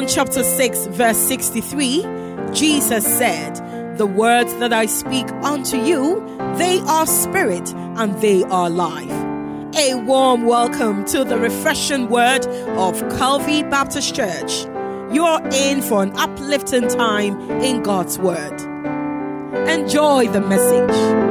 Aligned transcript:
John 0.00 0.08
chapter 0.08 0.42
6, 0.42 0.86
verse 0.86 1.18
63, 1.18 2.06
Jesus 2.54 3.04
said, 3.04 3.98
The 3.98 4.06
words 4.06 4.54
that 4.54 4.72
I 4.72 4.86
speak 4.86 5.30
unto 5.42 5.76
you, 5.76 6.24
they 6.56 6.80
are 6.86 7.06
spirit 7.06 7.70
and 7.74 8.18
they 8.22 8.42
are 8.44 8.70
life. 8.70 9.10
A 9.76 9.96
warm 9.96 10.46
welcome 10.46 11.04
to 11.04 11.22
the 11.22 11.38
refreshing 11.38 12.08
word 12.08 12.46
of 12.78 12.98
Calvary 13.18 13.62
Baptist 13.64 14.14
Church. 14.14 14.64
You're 15.12 15.46
in 15.52 15.82
for 15.82 16.02
an 16.02 16.16
uplifting 16.16 16.88
time 16.88 17.38
in 17.60 17.82
God's 17.82 18.18
word. 18.18 18.58
Enjoy 19.68 20.28
the 20.28 20.40
message. 20.40 21.29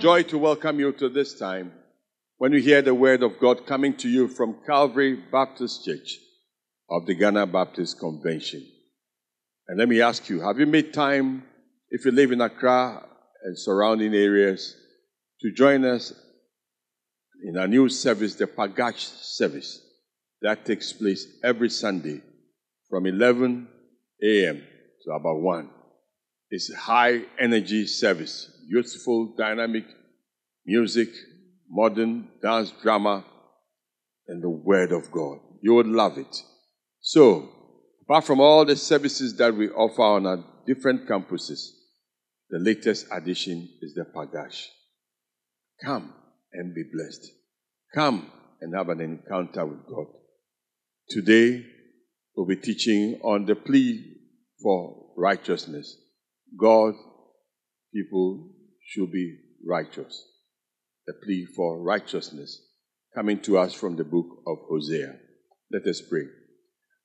Joy 0.00 0.22
to 0.22 0.38
welcome 0.38 0.80
you 0.80 0.92
to 0.92 1.10
this 1.10 1.38
time 1.38 1.70
when 2.38 2.52
you 2.52 2.58
hear 2.58 2.80
the 2.80 2.94
word 2.94 3.22
of 3.22 3.38
God 3.38 3.66
coming 3.66 3.94
to 3.98 4.08
you 4.08 4.28
from 4.28 4.56
Calvary 4.66 5.14
Baptist 5.30 5.84
Church 5.84 6.16
of 6.88 7.04
the 7.04 7.14
Ghana 7.14 7.46
Baptist 7.46 7.98
Convention. 8.00 8.66
And 9.68 9.78
let 9.78 9.90
me 9.90 10.00
ask 10.00 10.26
you, 10.30 10.40
have 10.40 10.58
you 10.58 10.64
made 10.64 10.94
time, 10.94 11.42
if 11.90 12.06
you 12.06 12.12
live 12.12 12.32
in 12.32 12.40
Accra 12.40 13.06
and 13.44 13.58
surrounding 13.58 14.14
areas, 14.14 14.74
to 15.42 15.52
join 15.52 15.84
us 15.84 16.14
in 17.44 17.58
our 17.58 17.68
new 17.68 17.90
service, 17.90 18.36
the 18.36 18.46
Pagash 18.46 19.00
service, 19.20 19.82
that 20.40 20.64
takes 20.64 20.94
place 20.94 21.26
every 21.44 21.68
Sunday 21.68 22.22
from 22.88 23.04
11 23.04 23.68
a.m. 24.22 24.62
to 25.04 25.10
about 25.10 25.42
1. 25.42 25.68
It's 26.48 26.72
a 26.72 26.76
high 26.78 27.20
energy 27.38 27.86
service 27.86 28.49
beautiful, 28.70 29.34
dynamic 29.36 29.84
music, 30.64 31.08
modern 31.68 32.28
dance 32.40 32.72
drama, 32.82 33.24
and 34.28 34.40
the 34.40 34.48
Word 34.48 34.92
of 34.92 35.10
God. 35.10 35.38
You 35.60 35.74
would 35.74 35.88
love 35.88 36.18
it. 36.18 36.42
So, 37.00 37.48
apart 38.02 38.24
from 38.24 38.40
all 38.40 38.64
the 38.64 38.76
services 38.76 39.36
that 39.38 39.54
we 39.54 39.68
offer 39.70 40.02
on 40.02 40.26
our 40.26 40.44
different 40.66 41.08
campuses, 41.08 41.70
the 42.48 42.60
latest 42.60 43.08
addition 43.10 43.68
is 43.82 43.94
the 43.94 44.04
Pagash. 44.14 44.66
Come 45.84 46.12
and 46.52 46.72
be 46.72 46.84
blessed. 46.92 47.26
Come 47.92 48.30
and 48.60 48.74
have 48.76 48.88
an 48.88 49.00
encounter 49.00 49.66
with 49.66 49.84
God. 49.86 50.06
Today, 51.08 51.64
we'll 52.36 52.46
be 52.46 52.56
teaching 52.56 53.20
on 53.24 53.46
the 53.46 53.56
plea 53.56 54.16
for 54.62 55.12
righteousness. 55.16 55.96
God, 56.56 56.94
people 57.92 58.50
should 58.90 59.12
be 59.12 59.36
righteous. 59.64 60.26
A 61.08 61.12
plea 61.24 61.46
for 61.46 61.80
righteousness 61.80 62.60
coming 63.14 63.38
to 63.40 63.56
us 63.56 63.72
from 63.72 63.94
the 63.96 64.04
book 64.04 64.26
of 64.46 64.58
Hosea. 64.68 65.14
Let 65.72 65.86
us 65.86 66.00
pray. 66.00 66.24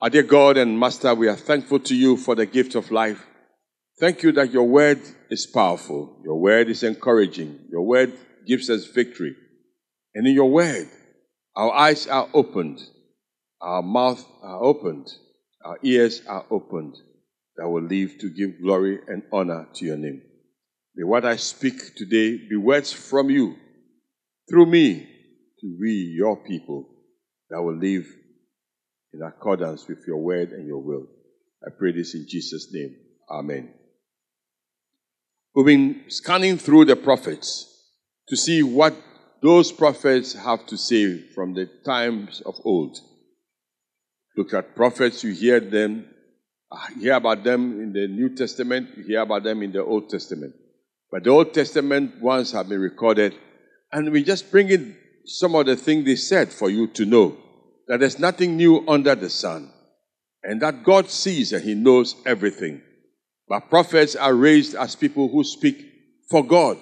Our 0.00 0.10
dear 0.10 0.24
God 0.24 0.56
and 0.56 0.78
Master, 0.78 1.14
we 1.14 1.28
are 1.28 1.36
thankful 1.36 1.78
to 1.80 1.94
you 1.94 2.16
for 2.16 2.34
the 2.34 2.44
gift 2.44 2.74
of 2.74 2.90
life. 2.90 3.24
Thank 4.00 4.24
you 4.24 4.32
that 4.32 4.50
your 4.50 4.64
word 4.64 5.00
is 5.30 5.46
powerful. 5.46 6.20
Your 6.24 6.40
word 6.40 6.68
is 6.68 6.82
encouraging. 6.82 7.60
Your 7.70 7.82
word 7.82 8.12
gives 8.46 8.68
us 8.68 8.86
victory. 8.86 9.36
And 10.14 10.26
in 10.26 10.34
your 10.34 10.50
word, 10.50 10.88
our 11.54 11.72
eyes 11.72 12.08
are 12.08 12.28
opened, 12.34 12.80
our 13.60 13.82
mouth 13.82 14.24
are 14.42 14.62
opened, 14.62 15.08
our 15.64 15.78
ears 15.82 16.20
are 16.26 16.44
opened 16.50 16.96
that 17.56 17.68
will 17.68 17.82
live 17.82 18.18
to 18.18 18.28
give 18.28 18.60
glory 18.60 18.98
and 19.06 19.22
honor 19.32 19.68
to 19.74 19.84
your 19.84 19.96
name. 19.96 20.22
May 20.96 21.04
what 21.04 21.26
I 21.26 21.36
speak 21.36 21.94
today 21.94 22.38
be 22.48 22.56
words 22.56 22.90
from 22.90 23.28
you 23.28 23.54
through 24.48 24.64
me 24.64 25.06
to 25.60 25.76
we, 25.78 26.14
your 26.16 26.42
people, 26.42 26.88
that 27.50 27.60
will 27.60 27.76
live 27.76 28.06
in 29.12 29.20
accordance 29.20 29.86
with 29.86 29.98
your 30.06 30.16
word 30.16 30.52
and 30.52 30.66
your 30.66 30.80
will. 30.80 31.06
I 31.62 31.68
pray 31.78 31.92
this 31.92 32.14
in 32.14 32.26
Jesus' 32.26 32.68
name. 32.72 32.96
Amen. 33.30 33.74
We've 35.54 35.66
been 35.66 36.04
scanning 36.08 36.56
through 36.56 36.86
the 36.86 36.96
prophets 36.96 37.72
to 38.28 38.36
see 38.36 38.62
what 38.62 38.94
those 39.42 39.72
prophets 39.72 40.32
have 40.32 40.64
to 40.66 40.78
say 40.78 41.20
from 41.34 41.52
the 41.52 41.68
times 41.84 42.40
of 42.46 42.54
old. 42.64 42.96
Look 44.34 44.54
at 44.54 44.74
prophets, 44.74 45.24
you 45.24 45.32
hear 45.32 45.60
them, 45.60 46.06
hear 46.98 47.14
about 47.14 47.44
them 47.44 47.80
in 47.82 47.92
the 47.92 48.08
New 48.08 48.34
Testament, 48.34 48.90
you 48.96 49.04
hear 49.04 49.20
about 49.20 49.42
them 49.44 49.62
in 49.62 49.72
the 49.72 49.82
Old 49.82 50.08
Testament. 50.08 50.54
But 51.16 51.24
the 51.24 51.30
Old 51.30 51.54
Testament 51.54 52.20
ones 52.20 52.52
have 52.52 52.68
been 52.68 52.82
recorded, 52.82 53.34
and 53.90 54.12
we 54.12 54.22
just 54.22 54.50
bring 54.50 54.68
in 54.68 54.94
some 55.24 55.54
of 55.54 55.64
the 55.64 55.74
things 55.74 56.04
they 56.04 56.14
said 56.14 56.52
for 56.52 56.68
you 56.68 56.88
to 56.88 57.06
know 57.06 57.38
that 57.88 58.00
there's 58.00 58.18
nothing 58.18 58.58
new 58.58 58.86
under 58.86 59.14
the 59.14 59.30
sun, 59.30 59.72
and 60.42 60.60
that 60.60 60.84
God 60.84 61.08
sees 61.08 61.54
and 61.54 61.64
He 61.64 61.74
knows 61.74 62.16
everything. 62.26 62.82
But 63.48 63.70
prophets 63.70 64.14
are 64.14 64.34
raised 64.34 64.74
as 64.74 64.94
people 64.94 65.28
who 65.28 65.42
speak 65.42 65.90
for 66.28 66.44
God 66.44 66.76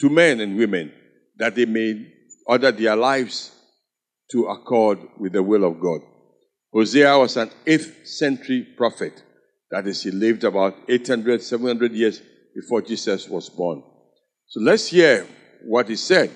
to 0.00 0.10
men 0.10 0.40
and 0.40 0.56
women 0.56 0.92
that 1.36 1.54
they 1.54 1.66
may 1.66 2.08
order 2.48 2.72
their 2.72 2.96
lives 2.96 3.52
to 4.32 4.46
accord 4.46 4.98
with 5.16 5.32
the 5.32 5.44
will 5.44 5.62
of 5.62 5.78
God. 5.78 6.00
Hosea 6.72 7.16
was 7.16 7.36
an 7.36 7.52
8th 7.64 8.04
century 8.04 8.66
prophet. 8.76 9.22
That 9.70 9.86
is, 9.86 10.02
he 10.02 10.10
lived 10.10 10.42
about 10.42 10.74
800, 10.88 11.40
700 11.40 11.92
years 11.92 12.20
before 12.54 12.82
Jesus 12.82 13.28
was 13.28 13.48
born. 13.48 13.82
So 14.46 14.60
let's 14.60 14.88
hear 14.88 15.26
what 15.64 15.88
he 15.88 15.96
said, 15.96 16.30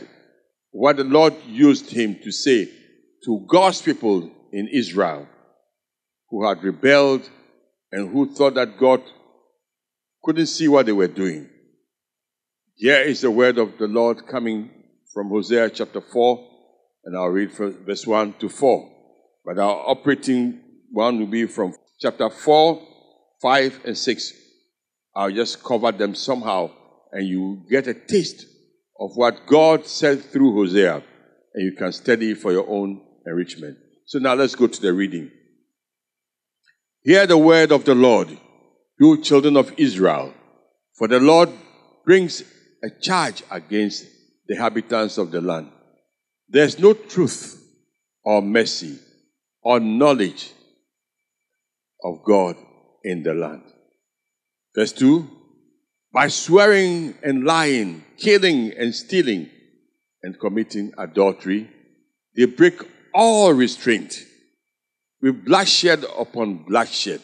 what 0.71 0.97
the 0.97 1.05
Lord 1.05 1.35
used 1.47 1.91
him 1.91 2.19
to 2.25 2.33
say 2.33 2.69
to 3.25 3.47
God's 3.49 3.83
people 3.83 4.31
in 4.53 4.69
Israel 4.69 5.29
who 6.31 6.47
had 6.47 6.63
rebelled 6.63 7.29
and 7.93 8.11
who 8.11 8.35
thought 8.35 8.55
that 8.55 8.79
God 8.79 9.03
couldn't 10.23 10.47
see 10.47 10.69
what 10.69 10.87
they 10.87 10.93
were 10.93 11.09
doing. 11.09 11.49
Here 12.75 13.01
is 13.01 13.23
the 13.23 13.31
word 13.31 13.59
of 13.59 13.79
the 13.79 13.89
Lord 13.89 14.27
coming 14.27 14.71
from 15.13 15.31
Hosea 15.31 15.71
chapter 15.71 16.01
4, 16.01 16.47
and 17.05 17.17
I'll 17.17 17.29
read 17.29 17.53
from 17.53 17.85
verse 17.85 18.07
1 18.07 18.35
to 18.35 18.49
4. 18.49 18.91
But 19.45 19.59
our 19.59 19.91
operating 19.91 20.61
one 20.91 21.19
will 21.19 21.27
be 21.27 21.47
from 21.47 21.75
chapter 21.99 22.31
4, 22.31 22.83
5, 23.41 23.81
and 23.85 23.97
6. 23.97 24.33
I'll 25.19 25.33
just 25.33 25.65
cover 25.65 25.91
them 25.91 26.15
somehow, 26.15 26.71
and 27.11 27.27
you 27.27 27.65
get 27.69 27.89
a 27.89 27.95
taste 27.95 28.47
of 29.01 29.17
what 29.17 29.49
God 29.49 29.85
said 29.85 30.23
through 30.23 30.53
Hosea, 30.55 31.03
and 31.55 31.65
you 31.65 31.73
can 31.73 31.91
study 31.91 32.35
for 32.35 32.53
your 32.53 32.71
own 32.71 33.01
enrichment. 33.27 33.79
So 34.07 34.21
now 34.21 34.35
let's 34.35 34.55
go 34.55 34.69
to 34.69 34.81
the 34.81 34.93
reading. 34.93 35.33
Hear 37.03 37.27
the 37.27 37.37
word 37.37 37.73
of 37.73 37.85
the 37.85 37.97
Lord, 37.97 38.29
you 39.01 39.21
children 39.21 39.57
of 39.57 39.73
Israel, 39.77 40.33
for 40.97 41.09
the 41.09 41.19
Lord 41.19 41.51
brings 42.05 42.45
a 42.85 42.91
charge 43.03 43.43
against 43.51 44.07
the 44.47 44.55
inhabitants 44.55 45.19
of 45.19 45.33
the 45.33 45.41
land. 45.41 45.73
There's 46.49 46.79
no 46.79 46.93
truth 46.93 47.61
or 48.23 48.41
mercy 48.41 49.01
or 49.63 49.81
knowledge 49.81 50.53
of 52.05 52.23
God 52.25 52.55
in 53.03 53.25
the 53.25 53.35
land. 53.35 53.65
Verse 54.79 54.93
2 54.93 55.29
By 56.13 56.29
swearing 56.29 57.19
and 57.25 57.43
lying, 57.43 58.05
killing 58.17 58.73
and 58.79 58.95
stealing, 58.95 59.51
and 60.23 60.39
committing 60.39 60.93
adultery. 60.97 61.69
They 62.37 62.45
break 62.45 62.81
all 63.13 63.53
restraint 63.53 64.25
with 65.21 65.45
bloodshed 65.45 66.05
upon 66.17 66.63
bloodshed. 66.63 67.21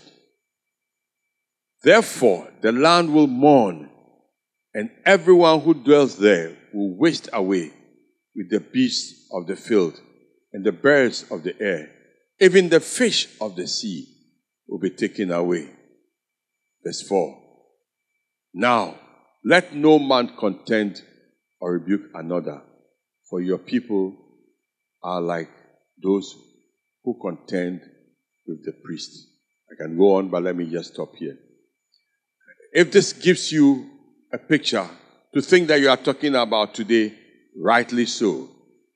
Therefore, 1.84 2.50
the 2.60 2.72
land 2.72 3.14
will 3.14 3.28
mourn, 3.28 3.88
and 4.74 4.90
everyone 5.06 5.60
who 5.60 5.74
dwells 5.74 6.16
there 6.16 6.56
will 6.72 6.98
waste 6.98 7.28
away 7.32 7.70
with 8.34 8.50
the 8.50 8.58
beasts 8.58 9.28
of 9.30 9.46
the 9.46 9.54
field 9.54 10.00
and 10.52 10.66
the 10.66 10.72
birds 10.72 11.24
of 11.30 11.44
the 11.44 11.54
air. 11.62 11.88
Even 12.40 12.68
the 12.68 12.80
fish 12.80 13.28
of 13.40 13.54
the 13.54 13.68
sea 13.68 14.08
will 14.66 14.80
be 14.80 14.90
taken 14.90 15.30
away. 15.30 15.70
Verse 16.82 17.00
4. 17.02 17.42
Now, 18.54 18.94
let 19.44 19.74
no 19.74 19.98
man 19.98 20.32
contend 20.38 21.02
or 21.60 21.72
rebuke 21.72 22.10
another, 22.14 22.62
for 23.28 23.40
your 23.40 23.58
people 23.58 24.16
are 25.02 25.20
like 25.20 25.50
those 26.02 26.34
who 27.02 27.18
contend 27.20 27.80
with 28.46 28.64
the 28.64 28.72
priest. 28.84 29.26
I 29.70 29.82
can 29.82 29.98
go 29.98 30.14
on, 30.16 30.28
but 30.28 30.44
let 30.44 30.56
me 30.56 30.70
just 30.70 30.94
stop 30.94 31.14
here. 31.16 31.36
If 32.72 32.92
this 32.92 33.12
gives 33.12 33.50
you 33.50 33.90
a 34.32 34.38
picture 34.38 34.88
to 35.32 35.42
think 35.42 35.68
that 35.68 35.80
you 35.80 35.90
are 35.90 35.96
talking 35.96 36.34
about 36.36 36.74
today, 36.74 37.12
rightly 37.60 38.06
so. 38.06 38.48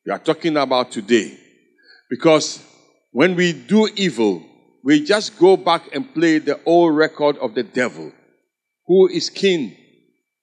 You 0.07 0.13
are 0.13 0.19
talking 0.19 0.57
about 0.57 0.93
today. 0.93 1.37
Because 2.09 2.63
when 3.13 3.35
we 3.35 3.53
do 3.53 3.89
evil, 3.97 4.43
we 4.85 5.05
just 5.05 5.39
go 5.39 5.57
back 5.57 5.83
and 5.93 6.15
play 6.15 6.39
the 6.39 6.61
old 6.65 6.97
record 6.97 7.37
of 7.39 7.55
the 7.55 7.63
devil, 7.63 8.13
who 8.89 9.07
is 9.07 9.29
keen 9.29 9.77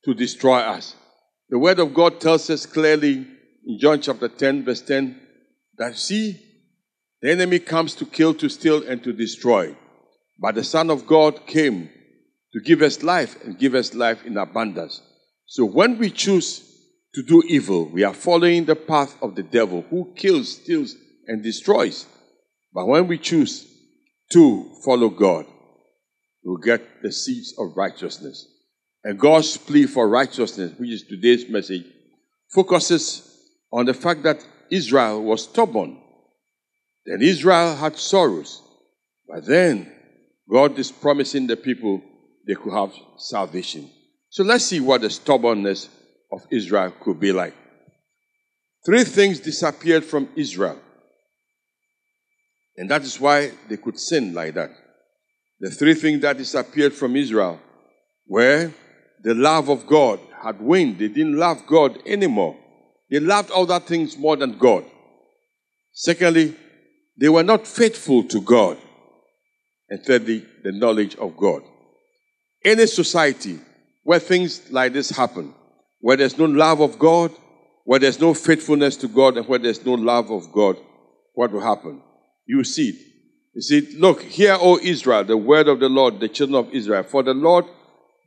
to 0.06 0.13
destroy 0.13 0.59
us. 0.59 0.95
The 1.50 1.59
word 1.59 1.80
of 1.80 1.94
God 1.94 2.21
tells 2.21 2.50
us 2.50 2.65
clearly 2.65 3.27
in 3.65 3.80
John 3.80 4.00
chapter 4.00 4.30
10, 4.30 4.63
verse 4.63 4.81
10, 4.81 5.19
that 5.77 5.97
see, 5.97 6.39
the 7.21 7.31
enemy 7.31 7.57
comes 7.57 7.95
to 7.95 8.06
kill, 8.06 8.36
to 8.36 8.47
steal, 8.47 8.88
and 8.88 9.03
to 9.03 9.12
destroy. 9.12 9.75
But 10.39 10.56
the 10.56 10.63
Son 10.63 10.92
of 10.92 11.07
God 11.07 11.47
came 11.47 11.89
to 12.53 12.59
give 12.62 12.83
us 12.83 13.01
life 13.01 13.36
and 13.44 13.57
give 13.57 13.74
us 13.74 13.95
life 13.95 14.24
in 14.25 14.38
abundance. 14.38 15.01
So 15.47 15.65
when 15.65 15.97
we 15.97 16.12
choose 16.12 16.62
to 17.15 17.24
do 17.24 17.42
evil, 17.47 17.86
we 17.86 18.03
are 18.03 18.13
following 18.13 18.65
the 18.65 18.75
path 18.75 19.15
of 19.24 19.36
the 19.36 19.44
devil 19.44 19.83
who 19.89 20.13
kills, 20.15 20.57
steals, 20.57 20.95
and 21.27 21.42
destroys. 21.42 22.06
But 22.74 22.88
when 22.88 23.07
we 23.07 23.18
choose 23.18 23.65
to 24.33 24.71
follow 24.83 25.09
God, 25.09 25.47
we'll 26.45 26.57
get 26.57 27.01
the 27.01 27.12
seeds 27.12 27.53
of 27.57 27.75
righteousness. 27.75 28.47
And 29.03 29.19
God's 29.19 29.57
plea 29.57 29.88
for 29.88 30.07
righteousness, 30.07 30.71
which 30.77 30.92
is 30.92 31.03
today's 31.03 31.50
message, 31.50 31.86
focuses 32.53 33.39
on 33.74 33.86
the 33.86 33.94
fact 33.94 34.24
that 34.24 34.45
Israel 34.69 35.21
was 35.24 35.44
stubborn. 35.44 35.97
Then 37.06 37.21
Israel 37.21 37.75
had 37.75 37.97
sorrows. 37.97 38.62
But 39.27 39.45
then 39.45 39.92
God 40.50 40.77
is 40.80 40.92
promising 40.92 41.47
the 41.47 41.57
people 41.57 42.01
they 42.47 42.56
could 42.56 42.74
have 42.74 42.94
salvation. 43.18 43.89
So 44.30 44.44
let's 44.44 44.65
see 44.65 44.80
what 44.80 45.01
the 45.01 45.09
stubbornness 45.09 45.89
of 46.31 46.45
Israel 46.51 46.94
could 47.01 47.19
be 47.19 47.31
like. 47.31 47.56
Three 48.86 49.03
things 49.03 49.39
disappeared 49.39 50.06
from 50.06 50.30
Israel. 50.36 50.80
And 52.77 52.89
that 52.92 53.01
is 53.01 53.19
why 53.19 53.51
they 53.68 53.77
could 53.77 54.00
sin 54.00 54.33
like 54.33 54.53
that. 54.56 54.71
The 55.60 55.72
three 55.72 55.94
things 55.94 56.22
that 56.22 56.38
disappeared 56.38 56.94
from 56.94 57.16
Israel 57.16 57.60
were 58.28 58.72
the 59.24 59.34
love 59.34 59.69
of 59.69 59.88
God 59.88 60.19
had 60.44 60.60
waned. 60.62 61.00
They 61.00 61.07
didn't 61.07 61.38
love 61.38 61.66
God 61.66 61.98
anymore. 62.06 62.57
They 63.10 63.19
loved 63.19 63.52
other 63.52 63.80
things 63.80 64.18
more 64.18 64.36
than 64.36 64.57
God. 64.57 64.86
Secondly, 65.94 66.56
they 67.18 67.30
were 67.30 67.44
not 67.44 67.66
faithful 67.66 68.24
to 68.25 68.42
God. 68.42 68.78
And 69.90 70.04
thirdly, 70.04 70.46
the 70.63 70.72
knowledge 70.72 71.16
of 71.16 71.38
God. 71.38 71.62
Any 72.63 72.88
society 72.88 73.60
where 74.04 74.19
things 74.19 74.69
like 74.72 74.94
this 74.94 75.10
happen, 75.10 75.54
where 76.00 76.18
there's 76.18 76.38
no 76.38 76.46
love 76.46 76.81
of 76.81 77.00
God, 77.00 77.31
where 77.86 78.00
there's 78.00 78.19
no 78.19 78.34
faithfulness 78.34 78.98
to 78.98 79.07
God, 79.07 79.38
and 79.38 79.48
where 79.48 79.60
there's 79.60 79.86
no 79.86 79.94
love 79.94 80.31
of 80.31 80.52
God, 80.52 80.78
what 81.34 81.52
will 81.52 81.62
happen? 81.62 82.02
You 82.46 82.63
see 82.63 82.90
it. 82.90 83.15
You 83.56 83.62
see, 83.62 83.98
look, 83.98 84.22
hear, 84.22 84.57
O 84.60 84.78
Israel, 84.80 85.24
the 85.24 85.38
word 85.38 85.69
of 85.69 85.80
the 85.80 85.88
Lord, 85.88 86.19
the 86.19 86.28
children 86.28 86.60
of 86.60 86.74
Israel. 86.74 87.04
For 87.04 87.24
the 87.24 87.34
Lord 87.34 87.66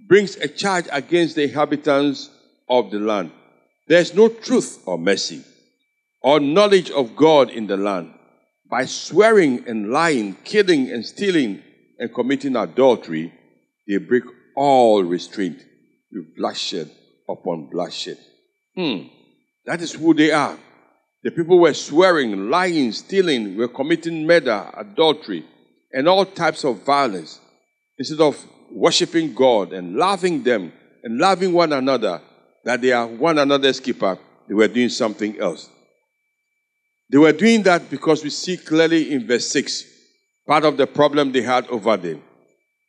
brings 0.09 0.37
a 0.37 0.49
charge 0.49 0.87
against 0.91 1.37
the 1.37 1.43
inhabitants 1.43 2.31
of 2.69 2.91
the 2.91 2.99
land. 2.99 3.31
There's 3.87 4.15
no 4.15 4.29
truth 4.31 4.83
or 4.87 4.99
mercy 4.99 5.45
or 6.23 6.41
knowledge 6.41 6.91
of 6.91 7.15
God 7.15 7.51
in 7.51 7.67
the 7.67 7.77
land. 7.77 8.15
By 8.71 8.87
swearing 8.87 9.69
and 9.69 9.91
lying, 9.91 10.35
killing 10.45 10.91
and 10.91 11.05
stealing 11.05 11.63
and 11.99 12.13
committing 12.15 12.57
adultery, 12.57 13.33
they 13.87 13.99
break 13.99 14.25
all 14.57 15.03
restraint 15.03 15.59
with 16.11 16.37
bloodshed 16.37 16.91
upon 17.29 17.69
bloodshed. 17.71 18.19
Hmm. 18.75 19.09
That 19.67 19.83
is 19.83 19.93
who 19.93 20.15
they 20.15 20.31
are. 20.31 20.59
The 21.25 21.31
people 21.31 21.59
were 21.59 21.75
swearing, 21.75 22.49
lying, 22.49 22.93
stealing, 22.93 23.57
were 23.57 23.69
committing 23.69 24.27
murder, 24.27 24.71
adultery, 24.77 25.45
and 25.93 26.09
all 26.09 26.25
types 26.25 26.65
of 26.65 26.85
violence. 26.85 27.41
Instead 27.99 28.21
of 28.21 28.43
worshiping 28.71 29.35
God 29.35 29.73
and 29.73 29.97
loving 29.97 30.43
them 30.43 30.73
and 31.03 31.19
loving 31.19 31.53
one 31.53 31.73
another, 31.73 32.21
that 32.65 32.81
they 32.81 32.93
are 32.93 33.07
one 33.07 33.39
another's 33.39 33.81
keeper, 33.81 34.19
they 34.47 34.55
were 34.55 34.69
doing 34.69 34.89
something 34.89 35.39
else. 35.41 35.69
They 37.11 37.19
were 37.19 37.33
doing 37.33 37.63
that 37.65 37.91
because 37.91 38.23
we 38.23 38.31
see 38.31 38.57
clearly 38.57 39.13
in 39.13 39.27
verse 39.27 39.49
6 39.49 39.85
part 40.47 40.65
of 40.65 40.77
the 40.77 40.87
problem 40.87 41.33
they 41.33 41.43
had 41.43 41.67
over 41.69 41.97
them. 41.97 42.23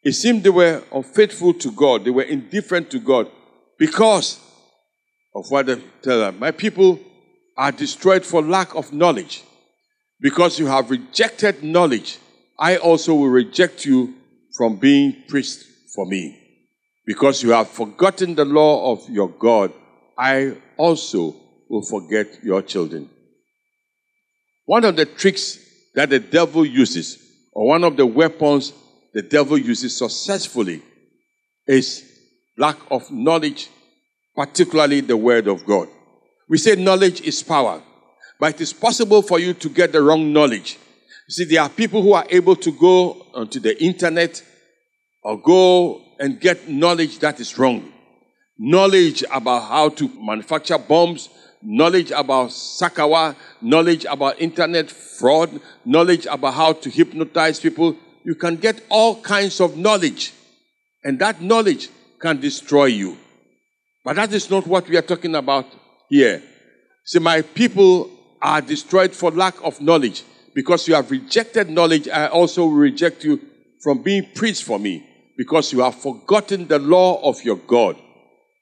It 0.03 0.13
seemed 0.13 0.43
they 0.43 0.49
were 0.49 0.81
unfaithful 0.93 1.53
to 1.55 1.71
God, 1.71 2.05
they 2.05 2.11
were 2.11 2.23
indifferent 2.23 2.89
to 2.91 2.99
God 2.99 3.29
because 3.77 4.39
of 5.35 5.49
what 5.49 5.65
they 5.65 5.81
tell 6.01 6.19
them. 6.19 6.39
My 6.39 6.51
people 6.51 6.99
are 7.59 7.73
destroyed 7.73 8.25
for 8.25 8.41
lack 8.41 8.73
of 8.73 8.93
knowledge. 8.93 9.43
Because 10.21 10.57
you 10.57 10.67
have 10.67 10.89
rejected 10.89 11.61
knowledge, 11.61 12.17
I 12.57 12.77
also 12.77 13.13
will 13.13 13.27
reject 13.27 13.85
you 13.85 14.13
from 14.55 14.77
being 14.77 15.23
priest 15.27 15.65
for 15.93 16.05
me. 16.05 16.39
Because 17.05 17.43
you 17.43 17.49
have 17.49 17.67
forgotten 17.67 18.35
the 18.35 18.45
law 18.45 18.93
of 18.93 19.09
your 19.09 19.27
God, 19.27 19.73
I 20.17 20.55
also 20.77 21.35
will 21.69 21.81
forget 21.81 22.27
your 22.43 22.61
children. 22.61 23.09
One 24.65 24.85
of 24.85 24.95
the 24.95 25.05
tricks 25.05 25.59
that 25.95 26.11
the 26.11 26.19
devil 26.19 26.65
uses, 26.65 27.17
or 27.51 27.67
one 27.67 27.83
of 27.83 27.97
the 27.97 28.05
weapons 28.05 28.71
the 29.13 29.21
devil 29.21 29.57
uses 29.57 29.97
successfully, 29.97 30.81
is 31.67 32.05
lack 32.57 32.77
of 32.89 33.11
knowledge, 33.11 33.69
particularly 34.33 35.01
the 35.01 35.17
word 35.17 35.47
of 35.47 35.65
God. 35.65 35.89
We 36.49 36.57
say 36.57 36.75
knowledge 36.75 37.21
is 37.21 37.43
power, 37.43 37.79
but 38.39 38.55
it 38.55 38.61
is 38.61 38.73
possible 38.73 39.21
for 39.21 39.37
you 39.37 39.53
to 39.53 39.69
get 39.69 39.91
the 39.91 40.01
wrong 40.01 40.33
knowledge. 40.33 40.79
You 41.27 41.33
see, 41.33 41.43
there 41.45 41.61
are 41.61 41.69
people 41.69 42.01
who 42.01 42.13
are 42.13 42.25
able 42.27 42.55
to 42.55 42.71
go 42.71 43.27
onto 43.35 43.59
the 43.59 43.81
internet 43.81 44.43
or 45.23 45.39
go 45.39 46.01
and 46.19 46.39
get 46.39 46.67
knowledge 46.67 47.19
that 47.19 47.39
is 47.39 47.55
wrong. 47.59 47.93
Knowledge 48.57 49.23
about 49.31 49.69
how 49.69 49.89
to 49.89 50.09
manufacture 50.19 50.79
bombs, 50.79 51.29
knowledge 51.61 52.09
about 52.09 52.49
Sakawa, 52.49 53.35
knowledge 53.61 54.05
about 54.05 54.41
internet 54.41 54.89
fraud, 54.89 55.61
knowledge 55.85 56.25
about 56.25 56.55
how 56.55 56.73
to 56.73 56.89
hypnotize 56.89 57.59
people. 57.59 57.95
You 58.23 58.33
can 58.33 58.55
get 58.55 58.83
all 58.89 59.21
kinds 59.21 59.61
of 59.61 59.77
knowledge, 59.77 60.33
and 61.03 61.19
that 61.19 61.41
knowledge 61.41 61.89
can 62.19 62.39
destroy 62.39 62.85
you. 62.85 63.17
But 64.03 64.15
that 64.15 64.33
is 64.33 64.49
not 64.49 64.65
what 64.65 64.89
we 64.89 64.97
are 64.97 65.03
talking 65.03 65.35
about 65.35 65.67
here. 66.09 66.43
See, 67.05 67.19
my 67.19 67.41
people 67.41 68.11
are 68.41 68.61
destroyed 68.61 69.13
for 69.13 69.31
lack 69.31 69.55
of 69.63 69.81
knowledge. 69.81 70.23
Because 70.53 70.87
you 70.87 70.95
have 70.95 71.11
rejected 71.11 71.69
knowledge, 71.69 72.09
I 72.09 72.27
also 72.27 72.67
reject 72.67 73.23
you 73.23 73.39
from 73.81 74.01
being 74.01 74.27
preached 74.33 74.63
for 74.63 74.79
me 74.79 75.05
because 75.37 75.71
you 75.71 75.79
have 75.79 75.95
forgotten 75.95 76.67
the 76.67 76.79
law 76.79 77.21
of 77.21 77.41
your 77.43 77.55
God. 77.55 77.95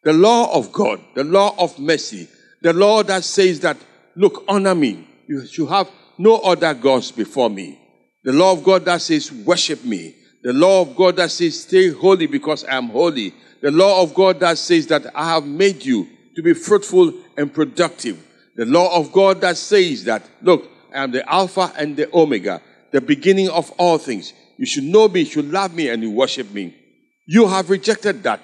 The 0.03 0.13
law 0.13 0.53
of 0.53 0.71
God, 0.71 1.01
the 1.15 1.23
law 1.23 1.55
of 1.57 1.79
mercy, 1.79 2.27
the 2.61 2.73
law 2.73 3.03
that 3.03 3.23
says 3.23 3.61
that, 3.61 3.77
look, 4.15 4.43
honor 4.47 4.75
me. 4.75 5.07
You 5.27 5.45
should 5.47 5.69
have 5.69 5.89
no 6.17 6.37
other 6.37 6.73
gods 6.73 7.11
before 7.11 7.49
me. 7.49 7.79
The 8.23 8.33
law 8.33 8.53
of 8.53 8.63
God 8.63 8.85
that 8.85 9.01
says, 9.01 9.31
worship 9.31 9.83
me. 9.83 10.15
The 10.43 10.53
law 10.53 10.81
of 10.81 10.95
God 10.95 11.15
that 11.15 11.31
says, 11.31 11.63
stay 11.63 11.89
holy 11.89 12.27
because 12.27 12.63
I 12.63 12.75
am 12.75 12.89
holy. 12.89 13.33
The 13.61 13.71
law 13.71 14.03
of 14.03 14.13
God 14.13 14.39
that 14.41 14.57
says 14.57 14.87
that 14.87 15.07
I 15.15 15.33
have 15.33 15.45
made 15.45 15.83
you 15.83 16.07
to 16.35 16.43
be 16.43 16.53
fruitful 16.53 17.13
and 17.37 17.53
productive. 17.53 18.21
The 18.55 18.65
law 18.65 18.97
of 18.97 19.11
God 19.11 19.41
that 19.41 19.57
says 19.57 20.03
that, 20.05 20.23
look, 20.41 20.69
I 20.93 21.03
am 21.03 21.11
the 21.11 21.29
Alpha 21.31 21.71
and 21.77 21.95
the 21.95 22.09
Omega, 22.13 22.61
the 22.91 23.01
beginning 23.01 23.49
of 23.49 23.71
all 23.77 23.97
things. 23.97 24.33
You 24.57 24.65
should 24.65 24.85
know 24.85 25.07
me, 25.07 25.21
you 25.21 25.25
should 25.27 25.51
love 25.51 25.73
me, 25.73 25.89
and 25.89 26.01
you 26.01 26.11
worship 26.11 26.51
me. 26.51 26.75
You 27.27 27.47
have 27.47 27.69
rejected 27.69 28.23
that. 28.23 28.41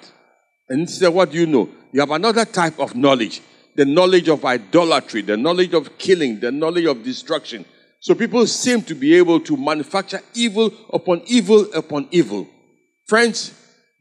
And 0.68 0.82
instead, 0.82 1.08
what 1.08 1.32
do 1.32 1.38
you 1.38 1.46
know? 1.46 1.68
You 1.92 2.00
have 2.00 2.10
another 2.10 2.44
type 2.44 2.78
of 2.78 2.94
knowledge. 2.94 3.42
the 3.74 3.84
knowledge 3.84 4.28
of 4.28 4.44
idolatry, 4.44 5.22
the 5.22 5.36
knowledge 5.36 5.74
of 5.74 5.98
killing, 5.98 6.40
the 6.40 6.52
knowledge 6.52 6.84
of 6.84 7.02
destruction. 7.02 7.64
So 8.00 8.14
people 8.14 8.46
seem 8.46 8.82
to 8.82 8.94
be 8.94 9.14
able 9.16 9.40
to 9.40 9.56
manufacture 9.56 10.20
evil 10.34 10.72
upon 10.92 11.22
evil 11.26 11.72
upon 11.72 12.08
evil. 12.10 12.46
Friends, 13.06 13.52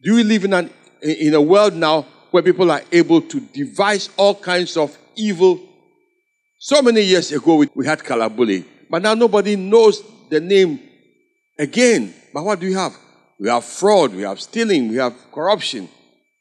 do 0.03 0.15
we 0.15 0.23
live 0.23 0.45
in, 0.45 0.53
an, 0.53 0.69
in 1.01 1.33
a 1.33 1.41
world 1.41 1.75
now 1.75 2.05
where 2.33 2.41
people 2.41 2.71
are 2.71 2.81
able 2.91 3.21
to 3.21 3.39
devise 3.39 4.09
all 4.17 4.33
kinds 4.33 4.75
of 4.75 4.97
evil? 5.15 5.61
So 6.57 6.81
many 6.81 7.01
years 7.01 7.31
ago, 7.31 7.57
we, 7.57 7.69
we 7.75 7.85
had 7.85 7.99
Kalabule, 7.99 8.65
but 8.89 9.03
now 9.03 9.13
nobody 9.13 9.55
knows 9.55 10.01
the 10.31 10.39
name 10.39 10.79
again. 11.59 12.11
But 12.33 12.43
what 12.43 12.59
do 12.59 12.65
we 12.65 12.73
have? 12.73 12.97
We 13.39 13.49
have 13.49 13.63
fraud, 13.63 14.15
we 14.15 14.23
have 14.23 14.41
stealing, 14.41 14.87
we 14.87 14.95
have 14.95 15.13
corruption. 15.31 15.87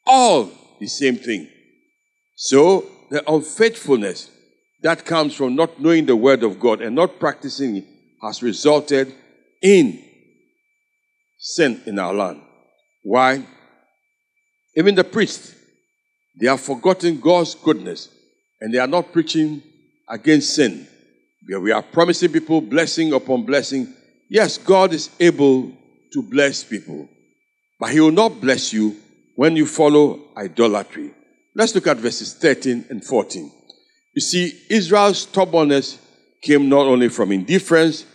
All 0.07 0.49
the 0.79 0.87
same 0.87 1.17
thing. 1.17 1.47
So, 2.37 2.85
the 3.11 3.31
unfaithfulness 3.31 4.31
that 4.81 5.05
comes 5.05 5.35
from 5.35 5.55
not 5.55 5.79
knowing 5.79 6.07
the 6.07 6.15
word 6.15 6.41
of 6.41 6.59
God 6.59 6.81
and 6.81 6.95
not 6.95 7.19
practicing 7.19 7.75
it 7.75 7.85
has 8.23 8.41
resulted 8.41 9.13
in 9.61 10.03
sin 11.37 11.83
in 11.85 11.99
our 11.99 12.15
land. 12.15 12.41
Why? 13.03 13.45
Even 14.75 14.95
the 14.95 15.03
priests, 15.03 15.53
they 16.39 16.47
have 16.47 16.61
forgotten 16.61 17.19
God's 17.19 17.55
goodness 17.55 18.09
and 18.59 18.73
they 18.73 18.79
are 18.79 18.87
not 18.87 19.11
preaching 19.11 19.61
against 20.09 20.55
sin. 20.55 20.87
We 21.47 21.71
are 21.71 21.81
promising 21.81 22.31
people 22.31 22.61
blessing 22.61 23.13
upon 23.13 23.43
blessing. 23.43 23.93
Yes, 24.29 24.57
God 24.57 24.93
is 24.93 25.09
able 25.19 25.71
to 26.13 26.21
bless 26.21 26.63
people, 26.63 27.09
but 27.79 27.91
He 27.91 27.99
will 27.99 28.11
not 28.11 28.39
bless 28.39 28.71
you 28.71 28.95
when 29.35 29.55
you 29.55 29.65
follow 29.65 30.21
idolatry. 30.37 31.13
Let's 31.55 31.75
look 31.75 31.87
at 31.87 31.97
verses 31.97 32.33
13 32.33 32.85
and 32.89 33.03
14. 33.03 33.51
You 34.15 34.21
see, 34.21 34.53
Israel's 34.69 35.19
stubbornness 35.19 35.99
came 36.41 36.69
not 36.69 36.85
only 36.85 37.09
from 37.09 37.31
indifference, 37.31 38.05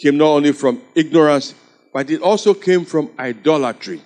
came 0.00 0.16
not 0.16 0.28
only 0.28 0.52
from 0.52 0.80
ignorance, 0.94 1.54
but 1.92 2.10
it 2.10 2.22
also 2.22 2.54
came 2.54 2.84
from 2.84 3.10
idolatry. 3.18 4.00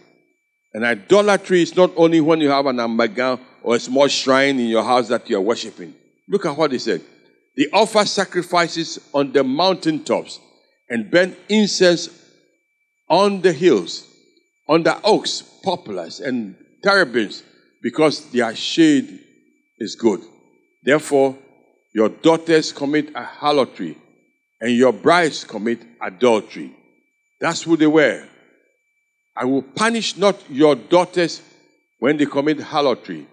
And 0.75 0.85
idolatry 0.85 1.63
is 1.63 1.77
not 1.77 1.93
only 1.97 2.21
when 2.21 2.41
you 2.41 2.49
have 2.49 2.67
an 2.67 2.79
ambagan 2.79 3.39
or 3.63 3.77
a 3.77 3.81
small 3.81 4.09
shrine 4.09 4.59
in 4.59 4.67
your 4.67 4.85
house 4.85 5.09
that 5.09 5.29
you 5.31 5.37
are 5.37 5.41
worshiping. 5.41 5.95
Look 6.29 6.47
at 6.47 6.57
what 6.57 6.73
he 6.73 6.79
said. 6.79 7.03
They 7.57 7.67
offer 7.73 8.05
sacrifices 8.05 8.99
on 9.13 9.33
the 9.33 9.45
mountaintops 9.45 10.41
and 10.89 11.11
burn 11.11 11.37
incense 11.49 12.09
on 13.09 13.43
the 13.43 13.53
hills, 13.53 14.07
on 14.69 14.83
the 14.83 15.01
oaks, 15.03 15.43
poplars, 15.63 16.21
and 16.21 16.57
terebinths, 16.83 17.43
because 17.83 18.31
their 18.31 18.55
shade 18.57 19.21
is 19.79 19.97
good. 19.97 20.23
Therefore, 20.83 21.37
your 21.95 22.09
daughters 22.09 22.73
commit 22.73 23.11
a 23.15 23.23
harlotry, 23.23 23.99
and 24.61 24.73
your 24.73 24.93
brides 24.93 25.45
commit 25.45 25.81
adultery. 26.01 26.75
That's 27.41 27.63
who 27.63 27.77
they 27.77 27.87
were. 27.87 28.27
I 29.37 29.45
will 29.45 29.63
punish 29.63 30.17
not 30.17 30.37
your 30.49 30.75
daughters 30.75 31.43
when 31.99 32.17
they 32.17 32.27
commit 32.27 32.61
harlotry, 32.61 33.27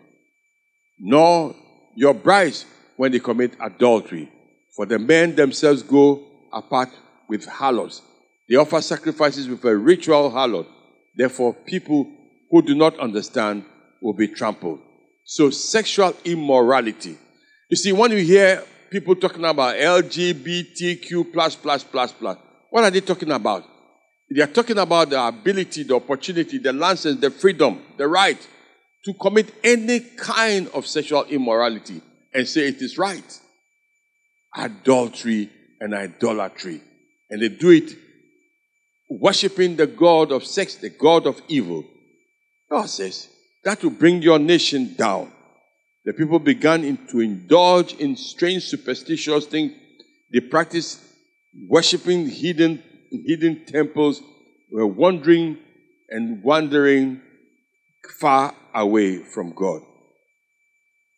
nor 1.00 1.56
your 1.96 2.14
brides 2.14 2.66
when 2.98 3.12
they 3.12 3.20
commit 3.20 3.54
adultery. 3.60 4.32
For 4.76 4.86
the 4.86 5.00
men 5.00 5.36
themselves 5.36 5.84
go 5.84 6.24
apart 6.54 6.90
with 7.28 7.46
harlots. 7.46 8.02
They 8.48 8.56
offer 8.56 8.82
sacrifices 8.82 9.48
with 9.48 9.64
a 9.66 9.76
ritual 9.76 10.32
harlot. 10.32 10.68
Therefore, 11.16 11.54
people 11.54 12.10
who 12.50 12.62
do 12.62 12.76
not 12.76 12.98
understand 13.00 13.64
will 14.02 14.14
be 14.14 14.28
trampled. 14.28 14.80
So, 15.26 15.50
sexual 15.50 16.16
immorality. 16.26 17.18
You 17.70 17.78
see, 17.78 17.92
when 17.92 18.12
you 18.12 18.18
hear 18.18 18.64
people 18.90 19.16
talking 19.16 19.46
about 19.46 19.76
LGBTQ, 19.76 21.32
plus, 21.32 21.56
plus, 21.56 21.84
plus, 21.84 22.12
plus, 22.12 22.38
what 22.72 22.84
are 22.84 22.90
they 22.90 23.02
talking 23.02 23.32
about? 23.32 23.64
They 24.32 24.42
are 24.42 24.48
talking 24.48 24.78
about 24.78 25.10
the 25.10 25.24
ability, 25.28 25.84
the 25.84 25.96
opportunity, 25.96 26.58
the 26.58 26.74
license, 26.74 27.20
the 27.20 27.32
freedom, 27.32 27.82
the 27.98 28.08
right 28.08 28.48
to 29.06 29.14
commit 29.14 29.54
any 29.64 30.00
kind 30.02 30.68
of 30.70 30.86
sexual 30.86 31.24
immorality 31.26 32.02
and 32.34 32.48
say 32.48 32.68
it 32.68 32.82
is 32.82 32.98
right. 32.98 33.40
Adultery 34.56 35.50
and 35.80 35.94
idolatry. 35.94 36.82
And 37.30 37.42
they 37.42 37.50
do 37.50 37.70
it 37.70 37.96
worshiping 39.10 39.76
the 39.76 39.88
God 39.88 40.32
of 40.32 40.46
sex, 40.46 40.76
the 40.76 40.90
God 40.90 41.26
of 41.26 41.42
evil. 41.48 41.84
God 42.70 42.88
says 42.90 43.30
that 43.64 43.84
will 43.84 43.92
bring 43.92 44.22
your 44.22 44.40
nation 44.40 44.96
down. 44.96 45.32
The 46.06 46.14
people 46.14 46.40
began 46.40 46.84
in, 46.84 46.98
to 47.08 47.20
indulge 47.20 47.94
in 47.96 48.16
strange 48.16 48.64
superstitious 48.64 49.46
things. 49.46 49.74
They 50.32 50.40
practiced 50.40 51.02
worshiping 51.68 52.30
hidden, 52.30 52.82
hidden 53.12 53.66
temples, 53.66 54.22
were 54.72 54.88
wandering 54.88 55.58
and 56.10 56.42
wandering 56.44 57.22
far 58.20 58.54
away 58.80 59.18
from 59.18 59.52
God. 59.54 59.82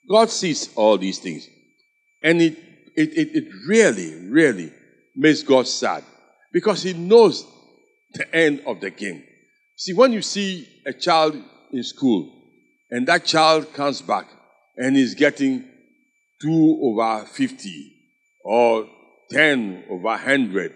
God 0.10 0.30
sees 0.30 0.70
all 0.76 0.98
these 0.98 1.20
things. 1.20 1.48
And 2.24 2.42
it, 2.42 2.58
it, 2.96 3.14
it, 3.14 3.36
it 3.36 3.48
really, 3.68 4.16
really 4.28 4.74
makes 5.16 5.44
God 5.44 5.68
sad 5.68 6.04
because 6.52 6.84
He 6.84 6.94
knows 6.94 7.46
the 8.14 8.36
end 8.36 8.62
of 8.66 8.82
the 8.82 8.90
game. 8.90 9.24
See, 9.78 9.94
when 9.94 10.12
you 10.12 10.22
see 10.22 10.68
a 10.86 10.94
child 10.94 11.42
in 11.72 11.84
school 11.84 12.32
and 12.90 13.08
that 13.08 13.26
child 13.26 13.74
comes 13.74 14.02
back 14.02 14.28
and 14.76 14.98
is 14.98 15.14
getting 15.14 15.64
2 16.42 16.80
over 16.82 17.26
50 17.26 17.94
or 18.44 18.88
10 19.30 19.86
over 19.90 20.04
100, 20.04 20.74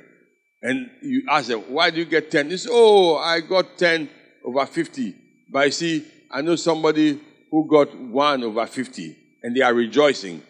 and 0.62 0.90
you 1.02 1.24
ask 1.30 1.48
them, 1.48 1.62
why 1.68 1.90
do 1.90 1.98
you 1.98 2.06
get 2.06 2.32
10? 2.32 2.50
They 2.50 2.58
say, 2.58 2.70
oh, 2.72 3.18
I 3.18 3.42
got 3.42 3.78
10 3.78 4.10
over 4.46 4.66
50. 4.66 5.14
But 5.52 5.66
you 5.68 5.72
see, 5.72 6.06
I 6.36 6.42
know 6.42 6.58
somebody 6.58 7.18
who 7.50 7.66
got 7.66 7.98
1 7.98 8.44
over 8.44 8.68
50 8.68 9.16
and 9.42 9.56
they 9.56 9.62
are 9.62 9.74
rejoicing. 9.74 10.44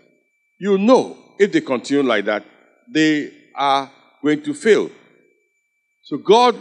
You 0.60 0.80
know, 0.80 1.16
if 1.38 1.52
they 1.52 1.62
continue 1.62 2.02
like 2.02 2.26
that, 2.26 2.44
they 2.92 3.32
are 3.54 3.92
going 4.24 4.42
to 4.42 4.56
fail. 4.56 4.90
So 6.06 6.18
God 6.18 6.58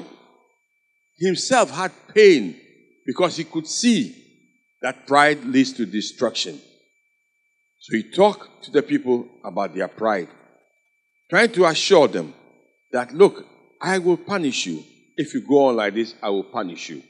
Himself 1.19 1.71
had 1.71 1.91
pain 2.15 2.55
because 3.07 3.39
He 3.39 3.45
could 3.45 3.67
see 3.67 4.15
that 4.83 5.07
pride 5.07 5.43
leads 5.43 5.73
to 5.73 5.87
destruction. 5.87 6.61
So 7.81 7.97
He 7.97 8.03
talked 8.03 8.65
to 8.65 8.71
the 8.71 8.83
people 8.83 9.27
about 9.43 9.75
their 9.75 9.89
pride, 9.89 10.29
trying 11.31 11.53
to 11.53 11.65
assure 11.65 12.09
them 12.09 12.35
that, 12.93 13.15
look, 13.15 13.47
I 13.81 14.01
will 14.01 14.19
punish 14.19 14.67
you. 14.67 14.85
If 15.17 15.33
you 15.33 15.41
go 15.41 15.69
on 15.69 15.77
like 15.77 15.95
this, 15.95 16.15
I 16.23 16.29
will 16.29 16.45
punish 16.45 16.91
you. 16.91 17.03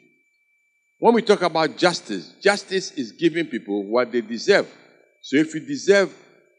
When 1.04 1.12
we 1.12 1.20
talk 1.20 1.42
about 1.42 1.76
justice, 1.76 2.32
justice 2.40 2.92
is 2.92 3.12
giving 3.12 3.44
people 3.44 3.84
what 3.84 4.10
they 4.10 4.22
deserve. 4.22 4.66
So 5.20 5.36
if 5.36 5.52
you 5.52 5.60
deserve 5.60 6.10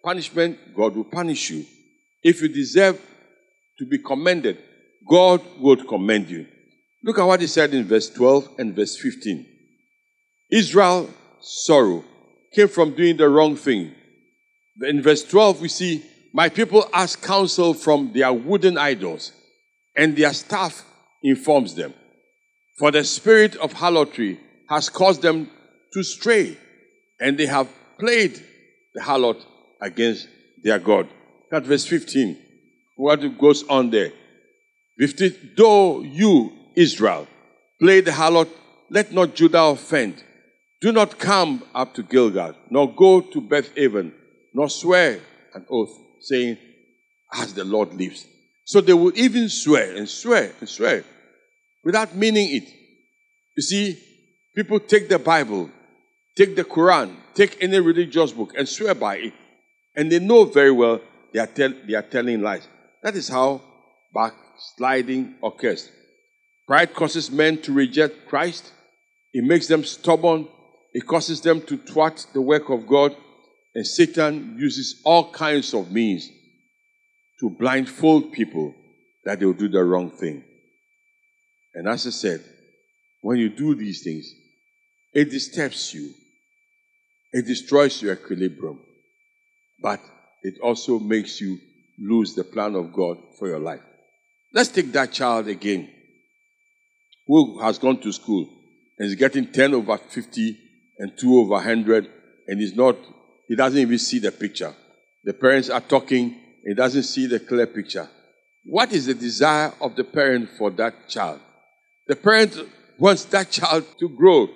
punishment, 0.03 0.59
God 0.75 0.95
will 0.95 1.03
punish 1.03 1.49
you. 1.49 1.65
If 2.23 2.43
you 2.43 2.49
deserve 2.49 3.01
to 3.79 3.87
be 3.87 3.97
commended, 3.97 4.59
God 5.09 5.41
will 5.59 5.77
commend 5.77 6.29
you. 6.29 6.45
Look 7.03 7.17
at 7.17 7.23
what 7.23 7.41
he 7.41 7.47
said 7.47 7.73
in 7.73 7.85
verse 7.85 8.07
12 8.11 8.49
and 8.59 8.75
verse 8.75 8.95
15. 8.95 9.47
Israel's 10.51 11.09
sorrow 11.41 12.05
came 12.53 12.67
from 12.67 12.93
doing 12.93 13.17
the 13.17 13.27
wrong 13.27 13.55
thing. 13.55 13.95
In 14.83 15.01
verse 15.01 15.23
12, 15.23 15.59
we 15.59 15.69
see, 15.69 16.05
My 16.33 16.49
people 16.49 16.87
ask 16.93 17.19
counsel 17.19 17.73
from 17.73 18.13
their 18.13 18.31
wooden 18.31 18.77
idols, 18.77 19.31
and 19.95 20.15
their 20.15 20.33
staff 20.33 20.85
informs 21.23 21.73
them. 21.73 21.95
For 22.77 22.91
the 22.91 23.05
spirit 23.05 23.55
of 23.55 23.71
harlotry 23.71 24.37
has 24.67 24.89
caused 24.89 25.21
them 25.21 25.49
to 25.93 26.03
stray, 26.03 26.57
and 27.21 27.37
they 27.37 27.45
have 27.45 27.69
played 27.97 28.41
the 28.93 29.01
harlot 29.01 29.41
against 29.81 30.27
their 30.61 30.79
God. 30.79 31.07
That 31.51 31.63
verse 31.63 31.85
15. 31.85 32.37
What 32.97 33.37
goes 33.37 33.63
on 33.69 33.91
there? 33.91 34.11
15. 34.99 35.53
Though 35.55 36.01
you, 36.01 36.51
Israel, 36.75 37.27
play 37.79 38.01
the 38.01 38.11
harlot, 38.11 38.49
let 38.89 39.13
not 39.13 39.35
Judah 39.35 39.63
offend. 39.63 40.21
Do 40.81 40.91
not 40.91 41.17
come 41.17 41.63
up 41.73 41.93
to 41.93 42.03
Gilgal, 42.03 42.55
nor 42.69 42.93
go 42.93 43.21
to 43.21 43.41
Bethaven, 43.41 44.11
nor 44.53 44.69
swear 44.69 45.21
an 45.53 45.65
oath, 45.69 45.97
saying, 46.19 46.57
As 47.33 47.53
the 47.53 47.63
Lord 47.63 47.93
lives. 47.93 48.27
So 48.65 48.81
they 48.81 48.93
would 48.93 49.17
even 49.17 49.47
swear 49.47 49.95
and 49.95 50.09
swear 50.09 50.51
and 50.59 50.67
swear 50.67 51.05
without 51.85 52.15
meaning 52.15 52.55
it. 52.55 52.73
You 53.55 53.63
see, 53.63 53.99
people 54.55 54.79
take 54.79 55.07
the 55.07 55.19
Bible, 55.19 55.69
take 56.35 56.55
the 56.55 56.65
Quran, 56.65 57.15
take 57.33 57.63
any 57.63 57.79
religious 57.79 58.31
book 58.31 58.53
and 58.57 58.67
swear 58.67 58.95
by 58.95 59.17
it. 59.17 59.33
And 59.95 60.11
they 60.11 60.19
know 60.19 60.43
very 60.43 60.71
well 60.71 60.99
they 61.31 61.39
are, 61.39 61.47
tell, 61.47 61.71
they 61.87 61.93
are 61.93 62.01
telling 62.01 62.41
lies. 62.41 62.67
That 63.03 63.15
is 63.15 63.29
how 63.29 63.61
backsliding 64.13 65.35
occurs. 65.43 65.89
Pride 66.67 66.93
causes 66.93 67.29
men 67.29 67.61
to 67.61 67.71
reject 67.71 68.27
Christ. 68.27 68.71
It 69.33 69.43
makes 69.43 69.67
them 69.67 69.83
stubborn. 69.83 70.47
It 70.93 71.05
causes 71.05 71.41
them 71.41 71.61
to 71.61 71.77
thwart 71.77 72.25
the 72.33 72.41
work 72.41 72.69
of 72.69 72.87
God. 72.87 73.15
And 73.75 73.85
Satan 73.85 74.55
uses 74.57 75.01
all 75.03 75.31
kinds 75.31 75.73
of 75.73 75.91
means 75.91 76.29
to 77.41 77.49
blindfold 77.49 78.31
people 78.31 78.73
that 79.25 79.39
they'll 79.39 79.53
do 79.53 79.67
the 79.67 79.83
wrong 79.83 80.09
thing. 80.09 80.43
And 81.75 81.87
as 81.89 82.07
I 82.07 82.09
said, 82.09 82.41
when 83.21 83.37
you 83.37 83.49
do 83.49 83.75
these 83.75 84.01
things, 84.01 84.33
it 85.13 85.29
disturbs 85.29 85.93
you, 85.93 86.11
it 87.33 87.45
destroys 87.45 88.01
your 88.01 88.13
equilibrium, 88.13 88.79
but 89.81 89.99
it 90.41 90.55
also 90.63 90.99
makes 90.99 91.41
you 91.41 91.59
lose 91.99 92.33
the 92.33 92.43
plan 92.43 92.75
of 92.75 92.93
God 92.93 93.17
for 93.37 93.47
your 93.47 93.59
life. 93.59 93.81
Let's 94.53 94.69
take 94.69 94.91
that 94.93 95.11
child 95.11 95.47
again 95.47 95.89
who 97.27 97.59
has 97.59 97.77
gone 97.77 97.99
to 98.01 98.11
school 98.13 98.47
and 98.97 99.07
is 99.07 99.15
getting 99.15 99.51
10 99.51 99.73
over 99.73 99.97
50 99.97 100.57
and 100.99 101.17
2 101.17 101.39
over 101.39 101.55
100 101.55 102.07
and 102.47 102.59
he's 102.59 102.75
not, 102.75 102.95
he 103.47 103.55
doesn't 103.55 103.79
even 103.79 103.97
see 103.97 104.19
the 104.19 104.31
picture. 104.31 104.73
The 105.25 105.33
parents 105.33 105.69
are 105.69 105.81
talking, 105.81 106.39
he 106.63 106.73
doesn't 106.73 107.03
see 107.03 107.27
the 107.27 107.39
clear 107.39 107.67
picture. 107.67 108.07
What 108.65 108.93
is 108.93 109.07
the 109.07 109.13
desire 109.13 109.73
of 109.81 109.95
the 109.95 110.03
parent 110.03 110.49
for 110.57 110.71
that 110.71 111.09
child? 111.09 111.41
The 112.07 112.15
parent 112.15 112.57
wants 112.97 113.25
that 113.25 113.49
child 113.51 113.85
to 113.99 114.09
grow 114.09 114.49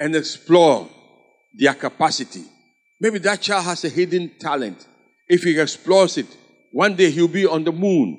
and 0.00 0.14
explore 0.16 0.88
their 1.54 1.74
capacity. 1.74 2.44
Maybe 3.00 3.18
that 3.20 3.40
child 3.40 3.64
has 3.64 3.84
a 3.84 3.88
hidden 3.88 4.32
talent. 4.38 4.86
If 5.28 5.44
he 5.44 5.58
explores 5.58 6.18
it, 6.18 6.26
one 6.72 6.96
day 6.96 7.10
he'll 7.10 7.28
be 7.28 7.46
on 7.46 7.64
the 7.64 7.72
moon. 7.72 8.18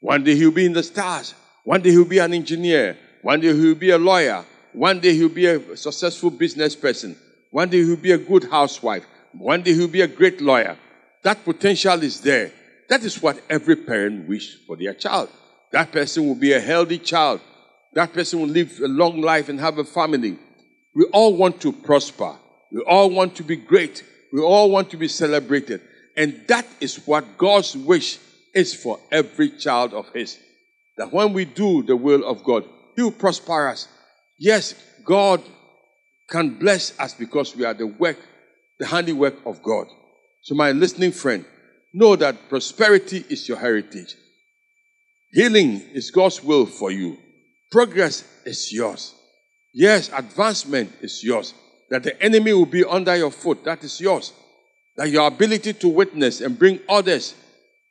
One 0.00 0.24
day 0.24 0.34
he'll 0.34 0.50
be 0.50 0.66
in 0.66 0.72
the 0.72 0.82
stars. 0.82 1.34
One 1.64 1.82
day 1.82 1.90
he'll 1.90 2.04
be 2.04 2.18
an 2.18 2.32
engineer. 2.32 2.96
One 3.22 3.40
day 3.40 3.54
he'll 3.54 3.74
be 3.74 3.90
a 3.90 3.98
lawyer. 3.98 4.44
One 4.72 5.00
day 5.00 5.14
he'll 5.14 5.28
be 5.28 5.46
a 5.46 5.76
successful 5.76 6.30
business 6.30 6.74
person. 6.74 7.16
One 7.50 7.68
day 7.68 7.84
he'll 7.84 7.96
be 7.96 8.12
a 8.12 8.18
good 8.18 8.44
housewife. 8.44 9.06
One 9.32 9.62
day 9.62 9.74
he'll 9.74 9.88
be 9.88 10.00
a 10.00 10.08
great 10.08 10.40
lawyer. 10.40 10.76
That 11.22 11.44
potential 11.44 12.02
is 12.02 12.20
there. 12.20 12.52
That 12.88 13.02
is 13.04 13.22
what 13.22 13.40
every 13.48 13.76
parent 13.76 14.28
wishes 14.28 14.60
for 14.66 14.76
their 14.76 14.94
child. 14.94 15.30
That 15.72 15.90
person 15.92 16.26
will 16.26 16.34
be 16.34 16.52
a 16.52 16.60
healthy 16.60 16.98
child. 16.98 17.40
That 17.94 18.12
person 18.12 18.40
will 18.40 18.48
live 18.48 18.80
a 18.82 18.88
long 18.88 19.20
life 19.20 19.48
and 19.48 19.60
have 19.60 19.78
a 19.78 19.84
family. 19.84 20.36
We 20.94 21.04
all 21.12 21.36
want 21.36 21.60
to 21.62 21.72
prosper. 21.72 22.36
We 22.72 22.80
all 22.82 23.10
want 23.10 23.36
to 23.36 23.42
be 23.42 23.56
great. 23.56 24.02
We 24.32 24.40
all 24.40 24.70
want 24.70 24.90
to 24.90 24.96
be 24.96 25.08
celebrated. 25.08 25.80
And 26.16 26.40
that 26.48 26.66
is 26.80 27.06
what 27.06 27.38
God's 27.38 27.76
wish 27.76 28.18
is 28.54 28.74
for 28.74 28.98
every 29.10 29.50
child 29.50 29.94
of 29.94 30.08
His. 30.12 30.38
That 30.96 31.12
when 31.12 31.32
we 31.32 31.44
do 31.44 31.82
the 31.82 31.96
will 31.96 32.24
of 32.24 32.44
God, 32.44 32.64
He 32.96 33.02
will 33.02 33.12
prosper 33.12 33.68
us. 33.68 33.88
Yes, 34.38 34.74
God 35.04 35.42
can 36.28 36.58
bless 36.58 36.98
us 36.98 37.14
because 37.14 37.54
we 37.54 37.64
are 37.64 37.74
the 37.74 37.86
work, 37.86 38.18
the 38.78 38.86
handiwork 38.86 39.34
of 39.46 39.62
God. 39.62 39.86
So, 40.42 40.54
my 40.54 40.72
listening 40.72 41.12
friend, 41.12 41.44
know 41.92 42.16
that 42.16 42.48
prosperity 42.48 43.24
is 43.28 43.48
your 43.48 43.58
heritage. 43.58 44.14
Healing 45.32 45.80
is 45.92 46.10
God's 46.10 46.42
will 46.42 46.66
for 46.66 46.90
you. 46.90 47.18
Progress 47.74 48.22
is 48.44 48.72
yours. 48.72 49.16
Yes, 49.72 50.08
advancement 50.14 50.92
is 51.00 51.24
yours. 51.24 51.54
That 51.90 52.04
the 52.04 52.22
enemy 52.22 52.52
will 52.52 52.66
be 52.66 52.84
under 52.84 53.16
your 53.16 53.32
foot, 53.32 53.64
that 53.64 53.82
is 53.82 54.00
yours. 54.00 54.32
That 54.96 55.10
your 55.10 55.26
ability 55.26 55.72
to 55.72 55.88
witness 55.88 56.40
and 56.40 56.56
bring 56.56 56.78
others 56.88 57.34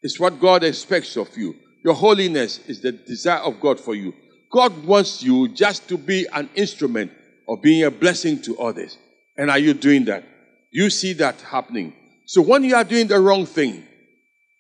is 0.02 0.18
what 0.18 0.40
God 0.40 0.64
expects 0.64 1.18
of 1.18 1.38
you. 1.38 1.58
Your 1.84 1.96
holiness 1.96 2.60
is 2.66 2.80
the 2.80 2.94
desire 2.94 3.42
of 3.42 3.60
God 3.60 3.78
for 3.78 3.94
you. 3.94 4.14
God 4.54 4.86
wants 4.86 5.22
you 5.22 5.50
just 5.50 5.90
to 5.90 5.98
be 5.98 6.28
an 6.32 6.50
instrument 6.56 7.12
of 7.50 7.62
being 7.62 7.84
a 7.84 7.92
blessing 7.92 8.42
to 8.44 8.58
others. 8.60 8.98
And 9.38 9.52
are 9.52 9.60
you 9.60 9.74
doing 9.74 10.06
that? 10.06 10.24
You 10.72 10.90
see 10.90 11.12
that 11.12 11.42
happening. 11.42 11.92
So 12.26 12.42
when 12.42 12.64
you 12.64 12.74
are 12.76 12.86
doing 12.86 13.08
the 13.08 13.20
wrong 13.20 13.46
thing, 13.46 13.84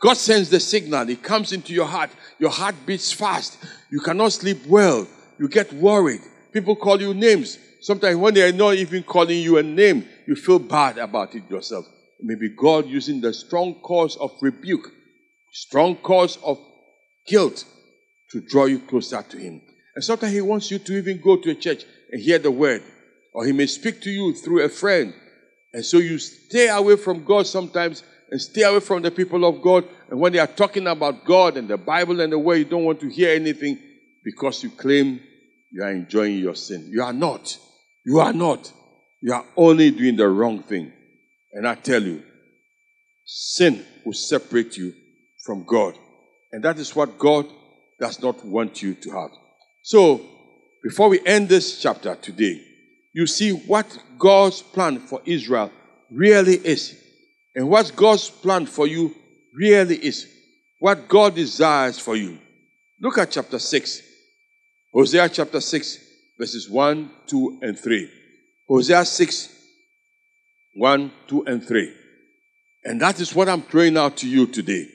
God 0.03 0.17
sends 0.17 0.49
the 0.49 0.59
signal. 0.59 1.07
It 1.09 1.23
comes 1.23 1.53
into 1.53 1.73
your 1.73 1.85
heart. 1.85 2.09
Your 2.37 2.49
heart 2.49 2.75
beats 2.85 3.13
fast. 3.13 3.57
You 3.93 3.99
cannot 3.99 4.33
sleep 4.33 4.65
well. 4.65 5.07
You 5.37 5.47
get 5.47 5.71
worried. 5.71 6.21
People 6.51 6.75
call 6.75 6.99
you 6.99 7.13
names. 7.13 7.59
Sometimes 7.79 8.17
when 8.17 8.33
they 8.33 8.41
are 8.41 8.51
not 8.51 8.73
even 8.73 9.03
calling 9.03 9.37
you 9.37 9.59
a 9.59 9.61
name, 9.61 10.09
you 10.25 10.35
feel 10.35 10.57
bad 10.57 10.97
about 10.97 11.35
it 11.35 11.47
yourself. 11.47 11.85
Maybe 12.19 12.49
God 12.49 12.87
using 12.87 13.21
the 13.21 13.31
strong 13.31 13.75
cause 13.75 14.17
of 14.17 14.31
rebuke, 14.41 14.91
strong 15.51 15.95
cause 15.97 16.39
of 16.43 16.57
guilt 17.27 17.65
to 18.31 18.41
draw 18.41 18.65
you 18.65 18.79
closer 18.79 19.21
to 19.21 19.37
Him. 19.37 19.61
And 19.93 20.03
sometimes 20.03 20.33
He 20.33 20.41
wants 20.41 20.71
you 20.71 20.79
to 20.79 20.97
even 20.97 21.21
go 21.21 21.37
to 21.37 21.51
a 21.51 21.55
church 21.55 21.83
and 22.11 22.19
hear 22.19 22.39
the 22.39 22.49
word. 22.49 22.81
Or 23.31 23.45
He 23.45 23.51
may 23.51 23.67
speak 23.67 24.01
to 24.01 24.09
you 24.09 24.33
through 24.33 24.63
a 24.63 24.69
friend. 24.69 25.13
And 25.71 25.85
so 25.85 25.99
you 25.99 26.17
stay 26.17 26.67
away 26.67 26.95
from 26.95 27.23
God 27.23 27.45
sometimes 27.45 28.01
and 28.33 28.41
stay 28.41 28.63
away 28.63 28.79
from 28.79 29.03
the 29.03 29.11
people 29.11 29.45
of 29.45 29.61
God. 29.61 29.87
And 30.09 30.19
when 30.19 30.33
they 30.33 30.39
are 30.39 30.47
talking 30.47 30.87
about 30.87 31.23
God 31.23 31.55
and 31.55 31.67
the 31.67 31.77
Bible 31.77 32.19
and 32.19 32.33
the 32.33 32.39
way 32.39 32.57
you 32.57 32.65
don't 32.65 32.83
want 32.83 32.99
to 33.01 33.07
hear 33.07 33.29
anything 33.29 33.77
because 34.23 34.63
you 34.63 34.71
claim 34.71 35.19
you 35.71 35.83
are 35.83 35.91
enjoying 35.91 36.39
your 36.39 36.55
sin. 36.55 36.89
You 36.89 37.03
are 37.03 37.13
not. 37.13 37.55
You 38.03 38.21
are 38.21 38.33
not. 38.33 38.73
You 39.21 39.33
are 39.33 39.45
only 39.55 39.91
doing 39.91 40.15
the 40.15 40.27
wrong 40.27 40.63
thing. 40.63 40.91
And 41.51 41.67
I 41.67 41.75
tell 41.75 42.01
you, 42.01 42.23
sin 43.23 43.85
will 44.03 44.13
separate 44.13 44.77
you 44.77 44.95
from 45.45 45.63
God. 45.63 45.95
And 46.51 46.63
that 46.63 46.79
is 46.79 46.95
what 46.95 47.19
God 47.19 47.45
does 47.99 48.19
not 48.19 48.43
want 48.43 48.81
you 48.81 48.95
to 48.95 49.11
have. 49.11 49.29
So, 49.83 50.25
before 50.83 51.07
we 51.07 51.23
end 51.23 51.49
this 51.49 51.79
chapter 51.79 52.15
today, 52.15 52.63
you 53.13 53.27
see 53.27 53.51
what 53.51 53.95
God's 54.17 54.63
plan 54.63 54.97
for 54.97 55.21
Israel 55.23 55.71
really 56.09 56.55
is. 56.55 56.99
And 57.55 57.69
what 57.69 57.91
God's 57.95 58.29
plan 58.29 58.65
for 58.65 58.87
you 58.87 59.15
really 59.55 59.95
is. 59.95 60.27
What 60.79 61.07
God 61.07 61.35
desires 61.35 61.99
for 61.99 62.15
you. 62.15 62.37
Look 62.99 63.17
at 63.17 63.31
chapter 63.31 63.59
6. 63.59 64.01
Hosea 64.93 65.29
chapter 65.29 65.59
6, 65.59 65.99
verses 66.37 66.69
1, 66.69 67.09
2, 67.27 67.59
and 67.61 67.79
3. 67.79 68.09
Hosea 68.67 69.05
6, 69.05 69.49
1, 70.75 71.11
2, 71.27 71.45
and 71.45 71.63
3. 71.63 71.93
And 72.85 73.01
that 73.01 73.19
is 73.19 73.33
what 73.33 73.49
I'm 73.49 73.61
praying 73.61 73.97
out 73.97 74.17
to 74.17 74.29
you 74.29 74.45
today. 74.45 74.87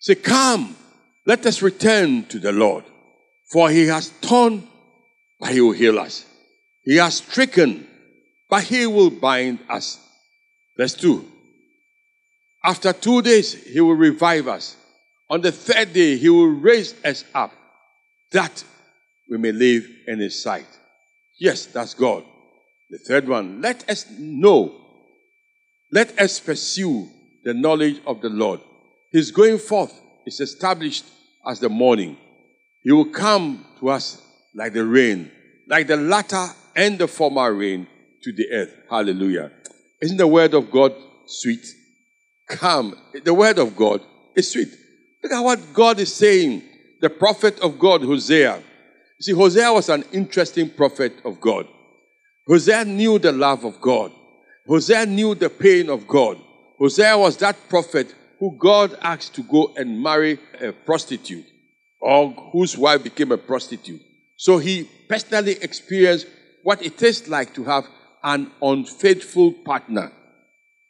Say, 0.00 0.16
Come, 0.16 0.76
let 1.24 1.46
us 1.46 1.62
return 1.62 2.24
to 2.26 2.38
the 2.38 2.52
Lord. 2.52 2.84
For 3.50 3.70
he 3.70 3.86
has 3.86 4.12
torn, 4.20 4.68
but 5.40 5.52
he 5.52 5.60
will 5.60 5.72
heal 5.72 5.98
us. 5.98 6.26
He 6.82 6.96
has 6.96 7.16
stricken, 7.16 7.86
but 8.50 8.64
he 8.64 8.86
will 8.86 9.10
bind 9.10 9.60
us. 9.68 9.98
Verse 10.76 10.94
2. 10.94 11.24
After 12.64 12.92
two 12.92 13.22
days, 13.22 13.52
he 13.52 13.80
will 13.80 13.94
revive 13.94 14.48
us. 14.48 14.76
On 15.30 15.40
the 15.40 15.52
third 15.52 15.92
day, 15.92 16.16
he 16.16 16.28
will 16.28 16.48
raise 16.48 16.94
us 17.04 17.24
up 17.34 17.52
that 18.32 18.64
we 19.30 19.38
may 19.38 19.52
live 19.52 19.86
in 20.06 20.18
his 20.18 20.42
sight. 20.42 20.66
Yes, 21.38 21.66
that's 21.66 21.94
God. 21.94 22.24
The 22.90 22.98
third 22.98 23.28
one, 23.28 23.60
let 23.60 23.88
us 23.88 24.06
know. 24.18 24.74
Let 25.92 26.18
us 26.18 26.40
pursue 26.40 27.08
the 27.44 27.54
knowledge 27.54 28.00
of 28.06 28.20
the 28.20 28.30
Lord. 28.30 28.60
His 29.12 29.30
going 29.30 29.58
forth 29.58 29.98
is 30.26 30.40
established 30.40 31.04
as 31.46 31.60
the 31.60 31.68
morning. 31.68 32.16
He 32.82 32.92
will 32.92 33.10
come 33.10 33.64
to 33.80 33.90
us 33.90 34.22
like 34.54 34.72
the 34.72 34.84
rain, 34.84 35.30
like 35.68 35.86
the 35.86 35.96
latter 35.96 36.48
and 36.74 36.98
the 36.98 37.08
former 37.08 37.52
rain 37.52 37.86
to 38.22 38.32
the 38.32 38.50
earth. 38.50 38.74
Hallelujah. 38.90 39.52
Isn't 40.00 40.16
the 40.16 40.26
word 40.26 40.54
of 40.54 40.70
God 40.70 40.94
sweet? 41.26 41.64
Come. 42.48 42.96
The 43.24 43.34
word 43.34 43.58
of 43.58 43.76
God 43.76 44.00
is 44.34 44.50
sweet. 44.50 44.68
Look 45.22 45.32
at 45.32 45.40
what 45.40 45.72
God 45.72 45.98
is 45.98 46.12
saying. 46.14 46.62
The 47.00 47.10
prophet 47.10 47.58
of 47.60 47.78
God, 47.78 48.02
Hosea. 48.02 48.56
You 48.56 49.22
see, 49.22 49.32
Hosea 49.32 49.72
was 49.72 49.88
an 49.88 50.04
interesting 50.12 50.70
prophet 50.70 51.12
of 51.24 51.40
God. 51.40 51.66
Hosea 52.46 52.84
knew 52.84 53.18
the 53.18 53.32
love 53.32 53.64
of 53.64 53.80
God. 53.80 54.12
Hosea 54.66 55.06
knew 55.06 55.34
the 55.34 55.50
pain 55.50 55.90
of 55.90 56.06
God. 56.06 56.38
Hosea 56.78 57.16
was 57.18 57.36
that 57.38 57.68
prophet 57.68 58.14
who 58.38 58.56
God 58.58 58.96
asked 59.02 59.34
to 59.34 59.42
go 59.42 59.72
and 59.76 60.00
marry 60.00 60.38
a 60.60 60.72
prostitute 60.72 61.46
or 62.00 62.30
whose 62.52 62.78
wife 62.78 63.02
became 63.02 63.32
a 63.32 63.38
prostitute. 63.38 64.00
So 64.36 64.58
he 64.58 64.88
personally 65.08 65.56
experienced 65.60 66.26
what 66.62 66.82
it 66.82 67.02
is 67.02 67.28
like 67.28 67.54
to 67.54 67.64
have 67.64 67.86
an 68.22 68.50
unfaithful 68.62 69.52
partner. 69.52 70.12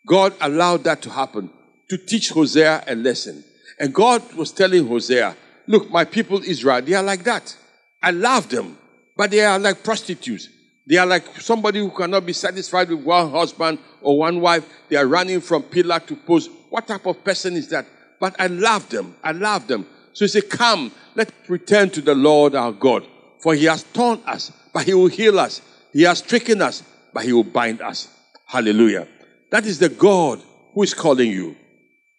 God 0.07 0.35
allowed 0.41 0.85
that 0.85 1.03
to 1.03 1.11
happen 1.11 1.51
to 1.89 1.99
teach 1.99 2.31
Hosea 2.31 2.85
a 2.87 2.95
lesson. 2.95 3.45
And 3.79 3.95
God 3.95 4.35
was 4.35 4.53
telling 4.53 4.87
Hosea, 4.87 5.37
Look, 5.67 5.91
my 5.91 6.05
people 6.05 6.43
Israel, 6.43 6.81
they 6.81 6.95
are 6.95 7.03
like 7.03 7.25
that. 7.25 7.55
I 8.03 8.11
love 8.11 8.49
them, 8.49 8.79
but 9.17 9.31
they 9.31 9.45
are 9.45 9.59
like 9.59 9.85
prostitutes. 9.85 10.49
They 10.87 10.97
are 10.97 11.05
like 11.07 11.27
somebody 11.41 11.81
who 11.81 11.91
cannot 11.91 12.25
be 12.25 12.33
satisfied 12.33 12.89
with 12.89 13.05
one 13.05 13.31
husband 13.31 13.79
or 14.01 14.19
one 14.19 14.41
wife. 14.41 14.67
They 14.89 14.97
are 14.97 15.07
running 15.07 15.43
from 15.43 15.65
pillar 15.65 16.01
to 16.01 16.17
post. 16.17 16.51
What 16.71 16.89
type 16.89 17.05
of 17.05 17.23
person 17.23 17.55
is 17.55 17.69
that? 17.69 17.87
But 18.19 18.35
I 18.41 18.47
love 18.47 18.89
them. 18.89 19.15
I 19.23 19.33
love 19.33 19.67
them. 19.67 19.87
So 20.15 20.25
he 20.25 20.29
said, 20.29 20.49
Come, 20.49 20.91
let's 21.15 21.33
return 21.49 21.91
to 21.91 22.01
the 22.01 22.15
Lord 22.15 22.55
our 22.55 22.73
God. 22.73 23.07
For 23.41 23.55
he 23.55 23.67
has 23.67 23.83
torn 23.83 24.21
us, 24.27 24.51
but 24.73 24.85
he 24.85 24.95
will 24.95 25.09
heal 25.09 25.39
us. 25.39 25.61
He 25.93 26.03
has 26.03 26.19
stricken 26.21 26.63
us, 26.63 26.83
but 27.13 27.25
he 27.25 27.33
will 27.35 27.45
bind 27.45 27.83
us. 27.83 28.09
Hallelujah. 28.47 29.07
That 29.51 29.67
is 29.67 29.79
the 29.79 29.89
God 29.89 30.43
who 30.75 30.83
is 30.83 30.95
calling 30.95 31.31
you. 31.31 31.57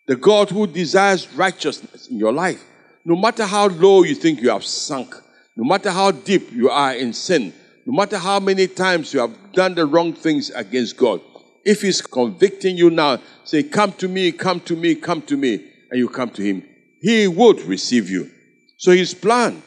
The 0.07 0.15
God 0.15 0.49
who 0.49 0.65
desires 0.65 1.31
righteousness 1.33 2.07
in 2.07 2.17
your 2.17 2.33
life. 2.33 2.63
No 3.05 3.15
matter 3.15 3.45
how 3.45 3.67
low 3.67 4.03
you 4.03 4.15
think 4.15 4.41
you 4.41 4.49
have 4.49 4.63
sunk, 4.65 5.15
no 5.55 5.63
matter 5.63 5.91
how 5.91 6.11
deep 6.11 6.51
you 6.51 6.69
are 6.69 6.93
in 6.93 7.13
sin, 7.13 7.53
no 7.85 7.95
matter 7.95 8.17
how 8.17 8.39
many 8.39 8.67
times 8.67 9.13
you 9.13 9.19
have 9.19 9.51
done 9.53 9.75
the 9.75 9.85
wrong 9.85 10.13
things 10.13 10.49
against 10.49 10.97
God, 10.97 11.21
if 11.63 11.81
He's 11.81 12.01
convicting 12.01 12.77
you 12.77 12.89
now, 12.89 13.19
say, 13.43 13.63
Come 13.63 13.93
to 13.93 14.07
me, 14.07 14.31
come 14.31 14.59
to 14.61 14.75
me, 14.75 14.95
come 14.95 15.21
to 15.23 15.37
me, 15.37 15.55
and 15.91 15.99
you 15.99 16.09
come 16.09 16.29
to 16.31 16.41
Him, 16.41 16.63
He 17.01 17.27
would 17.27 17.61
receive 17.61 18.09
you. 18.09 18.29
So 18.77 18.91
His 18.91 19.13
plan 19.13 19.61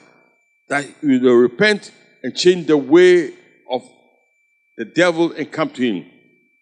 that 0.69 0.87
you 1.03 1.21
will 1.21 1.35
repent 1.35 1.93
and 2.23 2.35
change 2.35 2.67
the 2.67 2.77
way 2.77 3.33
of 3.71 3.89
the 4.77 4.85
devil 4.85 5.33
and 5.33 5.51
come 5.51 5.71
to 5.71 5.83
Him. 5.83 6.07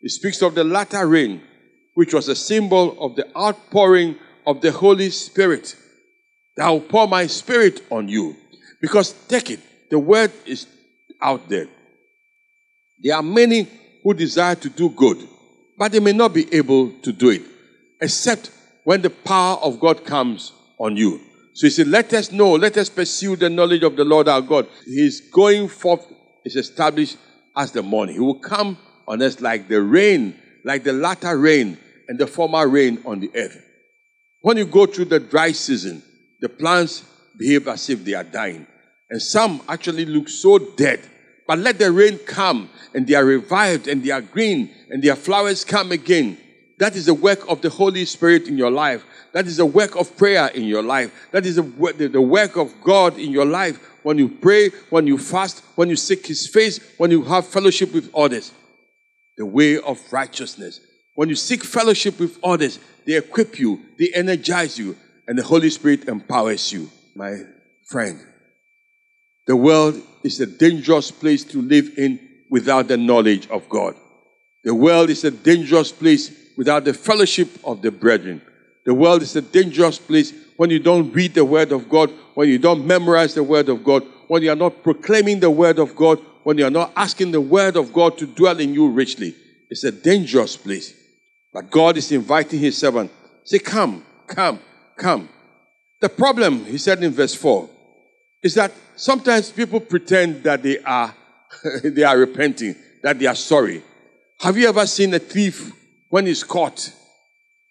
He 0.01 0.09
speaks 0.09 0.43
of 0.43 0.55
the 0.55 0.65
latter 0.65 1.07
rain, 1.07 1.43
which 1.95 2.15
was 2.15 2.29
a 2.29 2.37
symbol 2.37 2.97
of 3.01 3.17
the 3.17 3.27
outpouring 3.37 4.17
of 4.47 4.61
the 4.61 4.73
Holy 4.73 5.11
Spirit. 5.11 5.77
I 6.59 6.71
will 6.71 6.81
pour 6.81 7.07
my 7.07 7.27
spirit 7.27 7.83
on 7.91 8.09
you. 8.09 8.37
Because 8.81 9.13
take 9.29 9.51
it, 9.51 9.61
the 9.91 9.99
word 9.99 10.33
is 10.47 10.67
out 11.21 11.49
there. 11.49 11.69
There 13.03 13.17
are 13.17 13.23
many 13.23 13.69
who 14.03 14.15
desire 14.15 14.55
to 14.57 14.69
do 14.69 14.91
good, 14.91 15.27
but 15.79 15.93
they 15.93 16.01
may 16.01 16.13
not 16.13 16.35
be 16.35 16.53
able 16.55 16.93
to 17.01 17.13
do 17.13 17.31
it, 17.31 17.43
except 18.01 18.51
when 18.85 19.03
the 19.03 19.11
power 19.11 19.57
of 19.59 19.81
God 19.81 20.05
comes 20.05 20.53
on 20.79 20.97
you. 20.97 21.21
So 21.55 21.67
he 21.67 21.71
said, 21.71 21.89
Let 21.89 22.13
us 22.15 22.33
know, 22.33 22.53
let 22.53 22.77
us 22.77 22.89
pursue 22.89 23.37
the 23.37 23.51
knowledge 23.51 23.83
of 23.83 23.97
the 23.97 24.05
Lord 24.05 24.29
our 24.29 24.41
God. 24.41 24.67
His 24.87 25.21
going 25.21 25.69
forth 25.69 26.07
is 26.45 26.57
established 26.57 27.17
as 27.57 27.73
the 27.73 27.83
morning. 27.83 28.15
He 28.15 28.21
will 28.21 28.39
come 28.39 28.79
on 29.11 29.21
us 29.21 29.41
like 29.41 29.67
the 29.67 29.83
rain, 29.83 30.39
like 30.65 30.85
the 30.85 30.93
latter 30.93 31.37
rain 31.37 31.77
and 32.09 32.17
the 32.17 32.29
former 32.29 32.67
rain 32.69 33.03
on 33.05 33.19
the 33.19 33.31
earth. 33.35 33.61
When 34.43 34.57
you 34.57 34.65
go 34.65 34.87
through 34.87 35.07
the 35.07 35.19
dry 35.19 35.51
season, 35.51 36.03
the 36.41 36.49
plants 36.49 37.05
behave 37.37 37.67
as 37.67 37.91
if 37.91 38.05
they 38.05 38.15
are 38.15 38.25
dying. 38.25 38.67
And 39.11 39.21
some 39.21 39.63
actually 39.69 40.07
look 40.07 40.29
so 40.29 40.59
dead. 40.59 41.01
But 41.49 41.59
let 41.59 41.81
the 41.81 41.91
rain 41.91 42.19
come 42.19 42.71
and 42.95 43.05
they 43.05 43.15
are 43.15 43.25
revived 43.25 43.89
and 43.89 44.05
they 44.05 44.13
are 44.13 44.21
green 44.21 44.71
and 44.91 45.03
their 45.03 45.17
flowers 45.17 45.65
come 45.65 45.91
again. 45.91 46.39
That 46.79 46.95
is 46.95 47.07
the 47.07 47.15
work 47.15 47.51
of 47.51 47.61
the 47.63 47.69
Holy 47.69 48.05
Spirit 48.05 48.47
in 48.47 48.57
your 48.57 48.71
life. 48.71 49.05
That 49.33 49.49
is 49.49 49.57
the 49.57 49.67
work 49.67 49.97
of 49.97 50.17
prayer 50.17 50.47
in 50.55 50.63
your 50.65 50.83
life. 50.83 51.13
That 51.33 51.45
is 51.45 51.57
the, 51.57 51.63
the 52.13 52.23
work 52.23 52.57
of 52.57 52.73
God 52.81 53.19
in 53.19 53.33
your 53.33 53.45
life. 53.45 53.79
When 54.05 54.19
you 54.19 54.29
pray, 54.29 54.71
when 54.89 55.09
you 55.09 55.19
fast, 55.19 55.65
when 55.75 55.89
you 55.91 55.97
seek 55.97 56.27
His 56.27 56.47
face, 56.47 56.79
when 56.97 57.11
you 57.11 57.23
have 57.25 57.47
fellowship 57.47 57.93
with 57.93 58.15
others. 58.15 58.53
The 59.41 59.47
way 59.47 59.79
of 59.79 59.99
righteousness. 60.13 60.81
When 61.15 61.31
you 61.31 61.35
seek 61.35 61.65
fellowship 61.65 62.21
with 62.21 62.39
others, 62.45 62.79
they 63.07 63.17
equip 63.17 63.59
you, 63.59 63.81
they 63.99 64.11
energize 64.15 64.79
you, 64.79 64.99
and 65.27 65.39
the 65.39 65.43
Holy 65.43 65.71
Spirit 65.71 66.09
empowers 66.09 66.71
you. 66.71 66.91
My 67.15 67.39
friend, 67.87 68.21
the 69.47 69.57
world 69.57 69.99
is 70.23 70.39
a 70.41 70.47
dangerous 70.47 71.11
place 71.11 71.43
to 71.45 71.63
live 71.63 71.91
in 71.97 72.21
without 72.51 72.89
the 72.89 72.99
knowledge 72.99 73.49
of 73.49 73.67
God. 73.71 73.95
The 74.63 74.75
world 74.75 75.09
is 75.09 75.25
a 75.25 75.31
dangerous 75.31 75.91
place 75.91 76.31
without 76.59 76.85
the 76.85 76.93
fellowship 76.93 77.49
of 77.65 77.81
the 77.81 77.91
brethren. 77.91 78.43
The 78.85 78.93
world 78.93 79.23
is 79.23 79.35
a 79.37 79.41
dangerous 79.41 79.97
place 79.97 80.35
when 80.59 80.69
you 80.69 80.81
don't 80.81 81.15
read 81.15 81.33
the 81.33 81.47
Word 81.47 81.73
of 81.73 81.89
God, 81.89 82.11
when 82.35 82.51
you 82.51 82.59
don't 82.59 82.87
memorize 82.87 83.33
the 83.33 83.43
Word 83.43 83.71
of 83.71 83.85
God, 83.85 84.05
when 84.29 84.43
you 84.43 84.53
are 84.53 84.55
not 84.55 84.83
proclaiming 84.83 85.41
the 85.41 85.51
Word 85.51 85.79
of 85.79 85.97
God, 85.97 86.21
when 86.43 86.59
you 86.59 86.67
are 86.67 86.71
not 86.71 86.93
asking 86.97 87.33
the 87.33 87.41
Word 87.41 87.77
of 87.77 87.93
God 87.93 88.19
to 88.19 88.27
dwell 88.27 88.59
in 88.61 88.75
you 88.75 88.89
richly. 88.89 89.35
It's 89.69 89.85
a 89.85 89.93
dangerous 89.93 90.57
place. 90.57 90.95
But 91.53 91.71
God 91.71 91.97
is 91.97 92.11
inviting 92.13 92.61
His 92.61 92.77
servant. 92.77 93.11
Say, 93.45 93.59
Come, 93.59 94.05
come, 94.27 94.61
come. 94.97 95.29
The 96.01 96.09
problem, 96.09 96.65
he 96.65 96.79
said 96.79 97.03
in 97.03 97.13
verse 97.13 97.35
4, 97.35 97.69
is 98.43 98.55
that 98.55 98.73
sometimes 98.97 99.51
people 99.51 99.81
pretend 99.81 100.43
that 100.45 100.63
they 100.63 100.79
are 100.79 101.15
they 101.85 102.05
are 102.05 102.17
repenting, 102.17 102.75
that 103.03 103.19
they 103.19 103.27
are 103.27 103.35
sorry. 103.35 103.83
Have 104.41 104.57
you 104.57 104.69
ever 104.69 104.87
seen 104.87 105.13
a 105.15 105.19
thief 105.19 105.73
when 106.09 106.27
he's 106.27 106.45
caught 106.45 106.93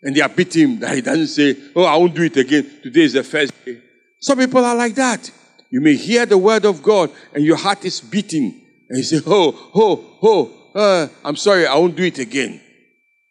and 0.04 0.16
they 0.16 0.22
are 0.22 0.30
beating 0.30 0.70
him 0.70 0.80
that 0.80 0.96
he 0.96 1.02
doesn't 1.02 1.28
say, 1.28 1.56
Oh, 1.76 1.84
I 1.84 1.96
won't 1.98 2.14
do 2.14 2.24
it 2.24 2.38
again. 2.38 2.70
Today 2.84 3.02
is 3.02 3.14
the 3.14 3.24
first 3.24 3.54
day. 3.66 3.82
Some 4.20 4.38
people 4.38 4.64
are 4.64 4.76
like 4.76 4.96
that. 4.96 5.32
You 5.70 5.82
may 5.82 5.96
hear 5.96 6.26
the 6.26 6.38
word 6.38 6.66
of 6.66 6.82
God 6.82 7.12
and 7.34 7.44
your 7.44 7.58
heart 7.58 7.86
is 7.86 8.02
beating. 8.02 8.62
And 8.90 8.98
you 8.98 9.04
say, 9.04 9.22
Oh, 9.26 9.72
oh, 9.76 10.18
oh, 10.22 10.80
uh, 10.80 11.08
I'm 11.24 11.36
sorry, 11.36 11.68
I 11.68 11.76
won't 11.76 11.96
do 11.96 12.04
it 12.04 12.20
again. 12.20 12.62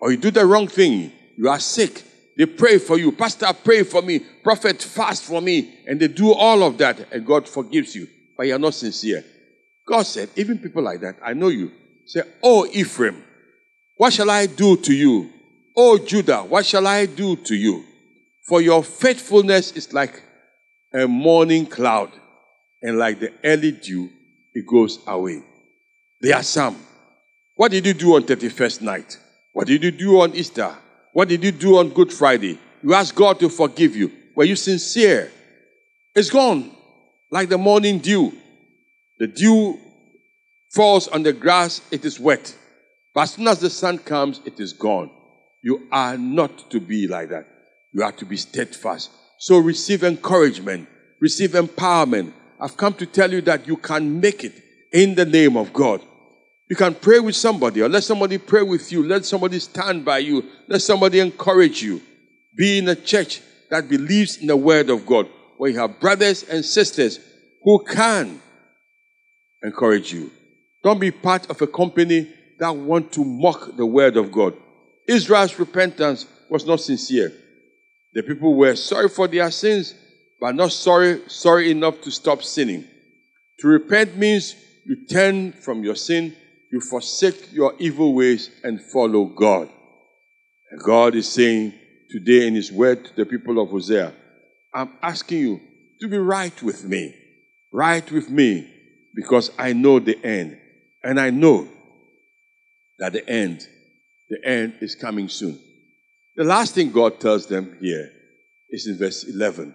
Or 0.01 0.11
you 0.11 0.17
do 0.17 0.31
the 0.31 0.47
wrong 0.47 0.69
thing. 0.69 1.13
You 1.37 1.49
are 1.49 1.59
sick. 1.59 2.03
They 2.37 2.47
pray 2.47 2.79
for 2.79 2.97
you. 2.97 3.11
Pastor, 3.11 3.49
pray 3.53 3.83
for 3.83 4.01
me. 4.01 4.21
Prophet, 4.21 4.81
fast 4.81 5.25
for 5.25 5.41
me. 5.41 5.75
And 5.87 5.99
they 5.99 6.07
do 6.07 6.33
all 6.33 6.63
of 6.63 6.79
that 6.79 7.13
and 7.13 7.27
God 7.27 7.49
forgives 7.49 7.97
you. 7.97 8.07
But 8.37 8.47
you're 8.47 8.59
not 8.61 8.75
sincere. 8.75 9.25
God 9.87 10.03
said, 10.03 10.29
even 10.37 10.59
people 10.59 10.83
like 10.83 11.01
that, 11.01 11.17
I 11.25 11.33
know 11.33 11.49
you. 11.49 11.73
Say, 12.07 12.23
Oh, 12.43 12.67
Ephraim, 12.73 13.23
what 13.97 14.13
shall 14.13 14.31
I 14.31 14.47
do 14.47 14.77
to 14.77 14.95
you? 14.95 15.31
Oh, 15.77 15.99
Judah, 15.99 16.43
what 16.43 16.65
shall 16.65 16.87
I 16.87 17.07
do 17.07 17.37
to 17.37 17.55
you? 17.55 17.85
For 18.49 18.63
your 18.63 18.83
faithfulness 18.83 19.73
is 19.73 19.93
like 19.93 20.23
a 20.93 21.07
morning 21.07 21.67
cloud, 21.67 22.11
and 22.83 22.99
like 22.99 23.21
the 23.21 23.33
early 23.45 23.73
dew, 23.73 24.11
it 24.55 24.67
goes 24.67 24.99
away. 25.07 25.43
There 26.21 26.37
are 26.37 26.43
some. 26.43 26.77
What 27.57 27.71
did 27.71 27.87
you 27.87 27.95
do 27.95 28.17
on 28.17 28.23
31st 28.23 28.83
night? 28.83 29.19
What 29.53 29.67
did 29.67 29.83
you 29.83 29.91
do 29.91 30.21
on 30.21 30.35
Easter? 30.35 30.75
What 31.13 31.29
did 31.29 31.43
you 31.43 31.53
do 31.53 31.79
on 31.79 31.91
Good 31.91 32.13
Friday? 32.13 32.59
You 32.83 32.95
asked 32.95 33.15
God 33.15 33.41
to 33.41 33.49
forgive 33.49 33.97
you. 33.97 34.13
Were 34.37 34.45
you 34.45 34.57
sincere? 34.57 35.33
It's 36.15 36.31
gone 36.31 36.71
like 37.31 37.49
the 37.49 37.59
morning 37.59 37.99
dew. 37.99 38.33
The 39.19 39.27
dew 39.27 39.79
falls 40.71 41.09
on 41.09 41.23
the 41.23 41.33
grass, 41.33 41.81
it 41.91 42.05
is 42.05 42.21
wet. 42.21 42.55
But 43.15 43.23
as 43.23 43.33
soon 43.33 43.49
as 43.49 43.59
the 43.59 43.71
sun 43.71 43.99
comes, 43.99 44.41
it 44.45 44.61
is 44.61 44.73
gone. 44.73 45.11
You 45.63 45.89
are 45.91 46.17
not 46.17 46.71
to 46.71 46.81
be 46.81 47.09
like 47.09 47.31
that. 47.31 47.49
You 47.93 48.05
are 48.05 48.13
to 48.13 48.25
be 48.25 48.37
steadfast. 48.37 49.11
So 49.39 49.59
receive 49.59 50.05
encouragement, 50.05 50.89
receive 51.21 51.51
empowerment. 51.51 52.33
I've 52.61 52.77
come 52.77 52.95
to 52.95 53.07
tell 53.07 53.31
you 53.31 53.41
that 53.43 53.67
you 53.67 53.77
can 53.77 54.21
make 54.21 54.45
it 54.45 54.53
in 54.93 55.15
the 55.15 55.25
name 55.25 55.57
of 55.57 55.73
God. 55.73 56.03
You 56.69 56.77
can 56.77 56.95
pray 56.95 57.19
with 57.19 57.37
somebody, 57.37 57.81
or 57.81 57.89
let 57.89 58.05
somebody 58.05 58.37
pray 58.39 58.63
with 58.63 58.93
you. 58.93 59.03
Let 59.03 59.25
somebody 59.25 59.59
stand 59.59 60.05
by 60.05 60.19
you. 60.19 60.45
Let 60.67 60.83
somebody 60.83 61.21
encourage 61.21 61.83
you. 61.83 62.03
Be 62.57 62.79
in 62.79 62.89
a 62.89 62.97
church 62.97 63.41
that 63.71 63.89
believes 63.89 64.37
in 64.39 64.49
the 64.49 64.57
word 64.57 64.91
of 64.91 65.07
God, 65.07 65.29
where 65.57 65.71
you 65.71 65.79
have 65.79 66.01
brothers 66.01 66.43
and 66.43 66.65
sisters 66.65 67.21
who 67.63 67.85
can 67.85 68.41
encourage 69.63 70.13
you. 70.13 70.31
Don't 70.83 71.01
be 71.01 71.11
part 71.11 71.49
of 71.51 71.61
a 71.63 71.67
company 71.67 72.29
that 72.59 72.75
want 72.75 73.13
to 73.13 73.25
mock 73.25 73.77
the 73.77 73.87
word 73.87 74.17
of 74.17 74.33
God. 74.33 74.55
Israel's 75.07 75.59
repentance 75.59 76.27
was 76.51 76.67
not 76.67 76.81
sincere. 76.81 77.33
The 78.15 78.23
people 78.23 78.55
were 78.55 78.75
sorry 78.75 79.09
for 79.09 79.29
their 79.29 79.51
sins, 79.51 79.95
but 80.41 80.55
not 80.55 80.73
sorry, 80.73 81.21
sorry 81.27 81.71
enough 81.71 82.01
to 82.03 82.11
stop 82.11 82.43
sinning. 82.43 82.85
To 83.61 83.69
repent 83.69 84.17
means 84.17 84.55
you 84.87 85.07
turn 85.07 85.53
from 85.53 85.83
your 85.83 85.97
sin, 85.97 86.35
you 86.71 86.81
forsake 86.81 87.53
your 87.53 87.75
evil 87.79 88.15
ways 88.15 88.51
and 88.63 88.81
follow 88.81 89.25
God. 89.25 89.69
And 90.71 90.81
God 90.81 91.15
is 91.15 91.29
saying 91.29 91.75
today 92.11 92.47
in 92.47 92.55
His 92.55 92.71
word 92.71 93.05
to 93.05 93.17
the 93.17 93.27
people 93.27 93.61
of 93.61 93.71
Hosea, 93.71 94.13
I'm 94.75 94.91
asking 95.03 95.39
you 95.39 95.61
to 96.01 96.09
be 96.09 96.19
right 96.19 96.63
with 96.63 96.85
me. 96.85 97.15
Right 97.73 98.11
with 98.11 98.31
me 98.31 98.69
because 99.15 99.51
I 99.59 99.73
know 99.73 99.99
the 99.99 100.19
end. 100.25 100.59
And 101.03 101.19
I 101.19 101.31
know 101.31 101.69
that 102.99 103.13
the 103.13 103.29
end, 103.29 103.67
the 104.29 104.39
end 104.45 104.75
is 104.81 104.95
coming 104.95 105.29
soon. 105.29 105.59
The 106.37 106.45
last 106.45 106.75
thing 106.75 106.93
God 106.93 107.21
tells 107.21 107.47
them 107.47 107.77
here 107.81 108.11
is 108.71 108.87
in 108.87 108.99
verse 108.99 109.25
11. 109.25 109.75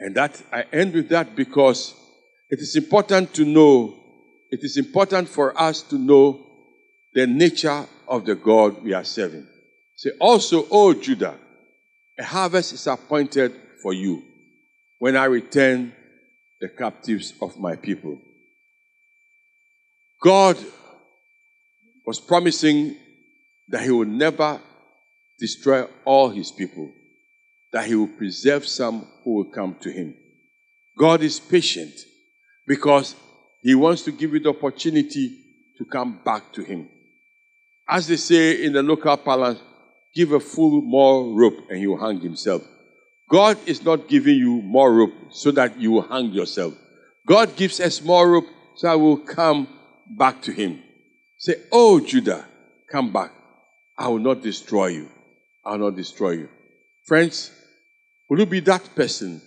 And 0.00 0.14
that 0.14 0.42
I 0.50 0.64
end 0.72 0.94
with 0.94 1.10
that 1.10 1.36
because 1.36 1.94
it 2.48 2.58
is 2.58 2.74
important 2.74 3.34
to 3.34 3.44
know, 3.44 3.94
it 4.50 4.60
is 4.64 4.78
important 4.78 5.28
for 5.28 5.58
us 5.60 5.82
to 5.82 5.98
know 5.98 6.40
the 7.14 7.26
nature 7.26 7.86
of 8.08 8.24
the 8.24 8.34
God 8.34 8.82
we 8.82 8.94
are 8.94 9.04
serving. 9.04 9.46
Say 9.96 10.10
also, 10.18 10.66
O 10.70 10.94
Judah, 10.94 11.36
a 12.18 12.24
harvest 12.24 12.72
is 12.72 12.86
appointed 12.86 13.54
for 13.82 13.92
you 13.92 14.22
when 14.98 15.16
I 15.16 15.26
return 15.26 15.92
the 16.60 16.68
captives 16.68 17.34
of 17.42 17.58
my 17.58 17.76
people. 17.76 18.18
God 20.22 20.56
was 22.06 22.20
promising 22.20 22.96
that 23.68 23.82
He 23.82 23.90
would 23.90 24.08
never 24.08 24.60
destroy 25.38 25.86
all 26.04 26.30
His 26.30 26.50
people, 26.50 26.90
that 27.72 27.86
He 27.86 27.94
will 27.94 28.08
preserve 28.08 28.66
some 28.66 29.06
who 29.24 29.34
will 29.34 29.50
come 29.50 29.76
to 29.80 29.90
Him. 29.90 30.14
God 30.98 31.22
is 31.22 31.40
patient 31.40 31.94
because 32.66 33.14
He 33.62 33.74
wants 33.74 34.02
to 34.02 34.12
give 34.12 34.32
you 34.32 34.40
the 34.40 34.50
opportunity 34.50 35.36
to 35.78 35.84
come 35.84 36.20
back 36.24 36.52
to 36.52 36.62
Him. 36.62 36.88
As 37.88 38.06
they 38.06 38.16
say 38.16 38.64
in 38.64 38.72
the 38.72 38.82
local 38.82 39.16
parlance, 39.16 39.60
give 40.14 40.32
a 40.32 40.40
fool 40.40 40.80
more 40.80 41.34
rope 41.34 41.58
and 41.68 41.78
he 41.78 41.86
will 41.86 41.98
hang 41.98 42.20
himself. 42.20 42.62
God 43.28 43.58
is 43.66 43.84
not 43.84 44.08
giving 44.08 44.36
you 44.36 44.62
more 44.62 44.92
rope 44.92 45.14
so 45.30 45.50
that 45.52 45.78
you 45.78 45.92
will 45.92 46.02
hang 46.02 46.30
yourself. 46.30 46.74
God 47.26 47.56
gives 47.56 47.80
us 47.80 48.02
more 48.02 48.30
rope 48.30 48.46
so 48.76 48.88
I 48.88 48.94
will 48.94 49.16
come 49.16 49.68
back 50.08 50.42
to 50.42 50.52
him. 50.52 50.80
Say, 51.38 51.56
Oh, 51.70 52.00
Judah, 52.00 52.44
come 52.90 53.12
back. 53.12 53.32
I 53.96 54.08
will 54.08 54.18
not 54.18 54.42
destroy 54.42 54.88
you. 54.88 55.08
I 55.64 55.72
will 55.72 55.90
not 55.90 55.96
destroy 55.96 56.30
you. 56.30 56.48
Friends, 57.06 57.50
will 58.30 58.38
you 58.38 58.46
be 58.46 58.60
that 58.60 58.94
person 58.94 59.42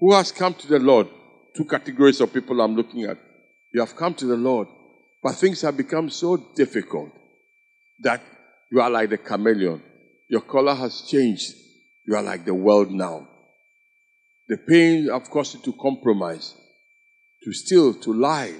who 0.00 0.14
has 0.14 0.32
come 0.32 0.54
to 0.54 0.66
the 0.66 0.78
Lord? 0.78 1.06
Two 1.54 1.66
categories 1.66 2.20
of 2.20 2.32
people 2.32 2.60
I'm 2.60 2.74
looking 2.74 3.04
at. 3.04 3.18
You 3.72 3.80
have 3.80 3.94
come 3.94 4.14
to 4.14 4.26
the 4.26 4.36
Lord, 4.36 4.66
but 5.22 5.34
things 5.34 5.60
have 5.60 5.76
become 5.76 6.08
so 6.10 6.36
difficult 6.56 7.12
that 8.02 8.22
you 8.72 8.80
are 8.80 8.90
like 8.90 9.10
the 9.10 9.18
chameleon. 9.18 9.80
Your 10.28 10.40
color 10.40 10.74
has 10.74 11.02
changed. 11.02 11.54
You 12.06 12.16
are 12.16 12.22
like 12.22 12.44
the 12.44 12.54
world 12.54 12.90
now. 12.90 13.28
The 14.48 14.56
pain 14.56 15.08
have 15.10 15.30
caused 15.30 15.54
you 15.54 15.60
to 15.60 15.78
compromise, 15.78 16.54
to 17.44 17.52
steal, 17.52 17.94
to 17.94 18.12
lie, 18.12 18.54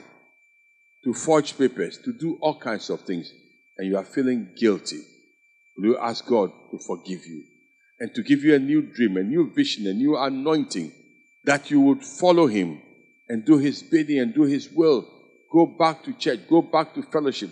to 1.05 1.14
forge 1.14 1.57
papers, 1.59 1.98
to 2.05 2.12
do 2.12 2.38
all 2.40 2.59
kinds 2.59 2.90
of 2.90 3.00
things, 3.00 3.33
and 3.79 3.88
you 3.88 3.96
are 3.96 4.05
feeling 4.05 4.50
guilty. 4.57 5.00
Will 5.77 5.85
you 5.87 5.98
ask 5.98 6.24
God 6.27 6.53
to 6.70 6.79
forgive 6.79 7.27
you 7.27 7.44
and 8.00 8.14
to 8.14 8.22
give 8.22 8.42
you 8.42 8.54
a 8.54 8.59
new 8.59 8.83
dream, 8.83 9.16
a 9.16 9.22
new 9.22 9.50
vision, 9.52 9.87
a 9.87 9.92
new 9.92 10.16
anointing 10.16 10.92
that 11.44 11.70
you 11.70 11.80
would 11.80 12.02
follow 12.02 12.46
Him 12.46 12.80
and 13.28 13.44
do 13.44 13.59
His 13.59 13.83
bidding 13.83 14.18
and 14.18 14.35
do 14.35 14.42
His 14.42 14.70
will? 14.70 15.09
Go 15.52 15.66
back 15.66 16.02
to 16.04 16.12
church, 16.12 16.40
go 16.48 16.62
back 16.62 16.94
to 16.94 17.02
fellowship, 17.02 17.50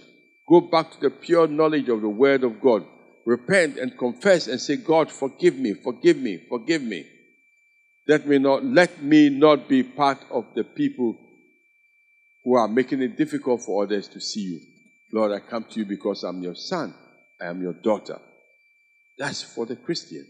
go 0.48 0.60
back 0.60 0.90
to 0.92 1.00
the 1.00 1.10
pure 1.10 1.46
knowledge 1.46 1.88
of 1.88 2.00
the 2.00 2.08
Word 2.08 2.44
of 2.44 2.60
God. 2.60 2.84
Repent 3.24 3.78
and 3.78 3.96
confess 3.96 4.48
and 4.48 4.60
say, 4.60 4.76
God, 4.76 5.10
forgive 5.10 5.56
me, 5.56 5.74
forgive 5.74 6.16
me, 6.16 6.38
forgive 6.48 6.82
me. 6.82 7.06
Let 8.08 8.26
me 8.26 8.38
not, 8.38 8.64
let 8.64 9.00
me 9.00 9.28
not 9.28 9.68
be 9.68 9.84
part 9.84 10.18
of 10.30 10.46
the 10.56 10.64
people 10.64 11.16
who 12.44 12.56
are 12.56 12.66
making 12.66 13.00
it 13.00 13.16
difficult 13.16 13.62
for 13.62 13.84
others 13.84 14.08
to 14.08 14.20
see 14.20 14.40
you. 14.40 14.60
Lord, 15.12 15.30
I 15.30 15.38
come 15.38 15.64
to 15.70 15.78
you 15.78 15.86
because 15.86 16.24
I'm 16.24 16.42
your 16.42 16.56
son. 16.56 16.94
I 17.40 17.46
am 17.46 17.62
your 17.62 17.74
daughter. 17.74 18.18
That's 19.18 19.42
for 19.42 19.66
the 19.66 19.76
Christian. 19.76 20.26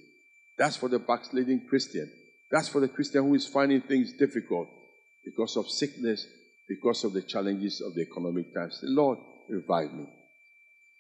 That's 0.59 0.77
for 0.77 0.89
the 0.89 0.99
backsliding 0.99 1.67
Christian. 1.69 2.11
That's 2.51 2.69
for 2.69 2.81
the 2.81 2.89
Christian 2.89 3.25
who 3.25 3.35
is 3.35 3.47
finding 3.47 3.81
things 3.81 4.13
difficult 4.13 4.69
because 5.25 5.57
of 5.57 5.71
sickness, 5.71 6.27
because 6.69 7.05
of 7.05 7.13
the 7.13 7.23
challenges 7.23 7.81
of 7.81 7.95
the 7.95 8.03
economic 8.03 8.55
times. 8.55 8.81
The 8.81 8.89
Lord, 8.89 9.19
revive 9.49 9.93
me. 9.93 10.07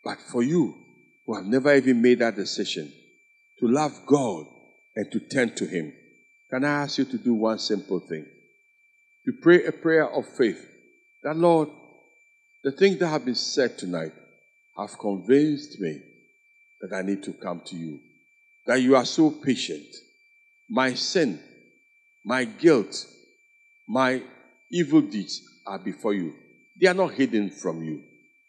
But 0.04 0.18
for 0.20 0.42
you 0.42 0.74
who 1.26 1.34
have 1.34 1.46
never 1.46 1.74
even 1.74 2.02
made 2.02 2.20
that 2.20 2.36
decision 2.36 2.92
to 3.60 3.68
love 3.68 3.92
God 4.06 4.46
and 4.96 5.10
to 5.12 5.20
turn 5.20 5.54
to 5.56 5.66
Him, 5.66 5.92
can 6.50 6.64
I 6.64 6.82
ask 6.82 6.98
you 6.98 7.04
to 7.06 7.18
do 7.18 7.34
one 7.34 7.58
simple 7.58 8.00
thing? 8.00 8.26
To 9.26 9.32
pray 9.40 9.64
a 9.64 9.72
prayer 9.72 10.08
of 10.08 10.26
faith 10.36 10.68
that, 11.22 11.36
Lord, 11.36 11.68
the 12.64 12.72
things 12.72 12.98
that 12.98 13.08
have 13.08 13.24
been 13.24 13.34
said 13.34 13.78
tonight 13.78 14.12
have 14.76 14.98
convinced 14.98 15.80
me 15.80 16.00
that 16.82 16.94
I 16.94 17.02
need 17.02 17.22
to 17.22 17.32
come 17.32 17.62
to 17.66 17.76
you. 17.76 18.00
That 18.66 18.82
you 18.82 18.96
are 18.96 19.04
so 19.04 19.30
patient. 19.30 19.86
My 20.68 20.94
sin, 20.94 21.40
my 22.24 22.44
guilt, 22.44 23.06
my 23.88 24.22
evil 24.70 25.00
deeds 25.00 25.42
are 25.66 25.78
before 25.78 26.14
you. 26.14 26.34
They 26.80 26.88
are 26.88 26.94
not 26.94 27.14
hidden 27.14 27.50
from 27.50 27.82
you. 27.82 28.02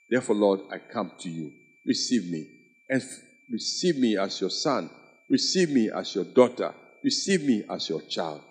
Therefore, 0.10 0.36
Lord, 0.36 0.60
I 0.72 0.80
come 0.80 1.12
to 1.19 1.30
you. 1.30 1.52
Receive 1.86 2.30
me 2.30 2.46
and 2.89 3.02
f- 3.02 3.19
receive 3.52 3.98
me 3.98 4.17
as 4.17 4.39
your 4.41 4.50
son. 4.50 4.89
Receive 5.30 5.69
me 5.69 5.89
as 5.91 6.15
your 6.15 6.24
daughter. 6.24 6.74
Receive 7.04 7.43
me 7.43 7.63
as 7.69 7.89
your 7.89 8.02
child. 8.02 8.41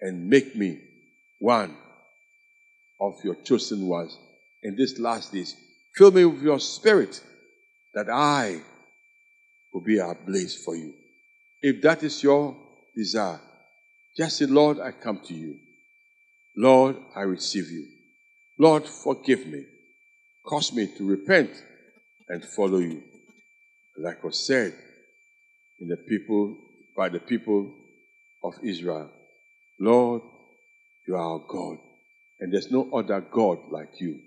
And 0.00 0.28
make 0.28 0.56
me 0.56 0.78
one 1.38 1.76
of 3.00 3.14
your 3.24 3.34
chosen 3.34 3.86
ones 3.86 4.16
in 4.62 4.76
these 4.76 4.98
last 4.98 5.32
days. 5.32 5.56
Fill 5.94 6.10
me 6.10 6.24
with 6.24 6.42
your 6.42 6.60
spirit 6.60 7.22
that 7.94 8.08
I 8.08 8.60
will 9.72 9.80
be 9.80 9.98
a 9.98 10.14
blaze 10.26 10.62
for 10.64 10.76
you. 10.76 10.92
If 11.62 11.82
that 11.82 12.02
is 12.02 12.22
your 12.22 12.56
desire, 12.96 13.40
just 14.16 14.38
say, 14.38 14.46
Lord, 14.46 14.80
I 14.80 14.92
come 14.92 15.20
to 15.26 15.34
you. 15.34 15.56
Lord, 16.56 16.96
I 17.14 17.22
receive 17.22 17.70
you. 17.70 17.86
Lord, 18.58 18.86
forgive 18.86 19.46
me. 19.46 19.64
Cause 20.44 20.72
me 20.72 20.88
to 20.98 21.06
repent 21.06 21.50
and 22.28 22.44
follow 22.44 22.78
you. 22.78 23.02
Like 23.96 24.24
was 24.24 24.46
said 24.46 24.74
in 25.80 25.88
the 25.88 25.96
people 25.96 26.56
by 26.96 27.08
the 27.08 27.20
people 27.20 27.70
of 28.42 28.54
Israel. 28.62 29.10
Lord, 29.78 30.22
you 31.06 31.14
are 31.14 31.32
our 31.32 31.42
God 31.46 31.78
and 32.40 32.52
there's 32.52 32.70
no 32.70 32.88
other 32.92 33.20
God 33.20 33.58
like 33.70 34.00
you. 34.00 34.18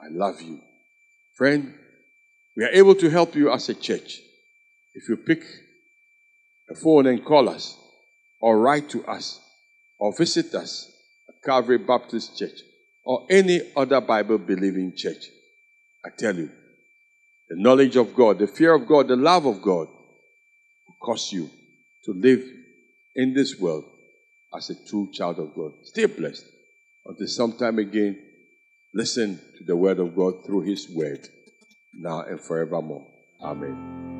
I 0.00 0.08
love 0.10 0.40
you. 0.40 0.60
Friend, 1.36 1.74
we 2.56 2.64
are 2.64 2.68
able 2.68 2.94
to 2.96 3.10
help 3.10 3.34
you 3.34 3.50
as 3.50 3.68
a 3.68 3.74
church. 3.74 4.20
If 4.94 5.08
you 5.08 5.16
pick 5.16 5.42
a 6.70 6.74
phone 6.74 7.06
and 7.06 7.24
call 7.24 7.48
us, 7.48 7.76
or 8.40 8.58
write 8.58 8.88
to 8.90 9.04
us, 9.04 9.40
or 9.98 10.16
visit 10.16 10.54
us 10.54 10.90
at 11.28 11.42
Calvary 11.44 11.78
Baptist 11.78 12.38
Church, 12.38 12.60
or 13.04 13.26
any 13.30 13.60
other 13.76 14.00
Bible 14.00 14.38
believing 14.38 14.92
church, 14.96 15.26
I 16.04 16.10
tell 16.16 16.34
you, 16.34 16.50
the 17.48 17.56
knowledge 17.56 17.96
of 17.96 18.14
God, 18.14 18.38
the 18.38 18.46
fear 18.46 18.74
of 18.74 18.86
God, 18.86 19.08
the 19.08 19.16
love 19.16 19.44
of 19.46 19.60
God 19.60 19.88
will 19.88 20.96
cause 21.02 21.32
you 21.32 21.50
to 22.04 22.12
live 22.12 22.42
in 23.16 23.34
this 23.34 23.58
world 23.58 23.84
as 24.56 24.70
a 24.70 24.88
true 24.88 25.10
child 25.12 25.38
of 25.38 25.54
God. 25.54 25.72
Stay 25.84 26.06
blessed. 26.06 26.46
Until 27.04 27.26
sometime 27.26 27.78
again, 27.78 28.18
listen 28.94 29.40
to 29.58 29.64
the 29.64 29.76
word 29.76 29.98
of 29.98 30.14
God 30.14 30.44
through 30.44 30.62
his 30.62 30.88
word, 30.88 31.26
now 31.94 32.20
and 32.22 32.40
forevermore. 32.40 33.06
Amen. 33.42 34.19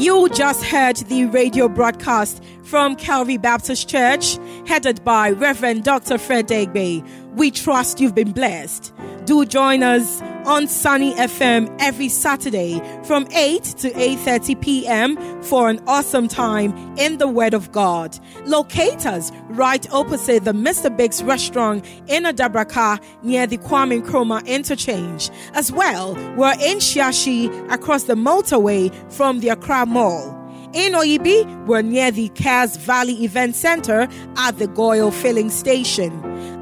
You 0.00 0.30
just 0.30 0.64
heard 0.64 0.96
the 0.96 1.26
radio 1.26 1.68
broadcast 1.68 2.42
from 2.62 2.96
Calvary 2.96 3.36
Baptist 3.36 3.86
Church, 3.86 4.38
headed 4.66 5.04
by 5.04 5.28
Reverend 5.28 5.84
Dr. 5.84 6.16
Fred 6.16 6.48
Deegbe. 6.48 7.06
We 7.36 7.50
trust 7.50 8.00
you've 8.00 8.14
been 8.14 8.32
blessed. 8.32 8.94
Do 9.26 9.44
join 9.44 9.82
us 9.82 10.22
on 10.46 10.66
Sunny 10.66 11.14
FM 11.14 11.74
every 11.80 12.08
Saturday 12.08 12.80
from 13.04 13.26
8 13.32 13.62
to 13.62 13.90
8:30 13.90 14.60
p.m. 14.60 15.42
for 15.42 15.68
an 15.68 15.80
awesome 15.86 16.28
time 16.28 16.72
in 16.96 17.18
the 17.18 17.28
Word 17.28 17.54
of 17.54 17.72
God. 17.72 18.18
Locate 18.46 19.06
us 19.06 19.30
right 19.50 19.86
opposite 19.92 20.44
the 20.44 20.52
Mr. 20.52 20.94
Biggs 20.94 21.22
restaurant 21.22 21.84
in 22.06 22.24
Adabraka 22.24 23.00
near 23.22 23.46
the 23.46 23.58
Kwame 23.58 24.00
Nkrumah 24.00 24.46
interchange. 24.46 25.30
As 25.54 25.70
well, 25.70 26.14
we're 26.36 26.54
in 26.60 26.78
Shiashie 26.78 27.70
across 27.70 28.04
the 28.04 28.14
motorway 28.14 28.90
from 29.12 29.40
the 29.40 29.50
Accra 29.50 29.86
Mall. 29.86 30.39
In 30.72 30.92
Oyibi, 30.92 31.66
we're 31.66 31.82
near 31.82 32.12
the 32.12 32.28
Cares 32.28 32.76
Valley 32.76 33.24
Event 33.24 33.56
Center 33.56 34.06
at 34.36 34.58
the 34.58 34.68
GOIL 34.68 35.10
Filling 35.10 35.50
Station. 35.50 36.12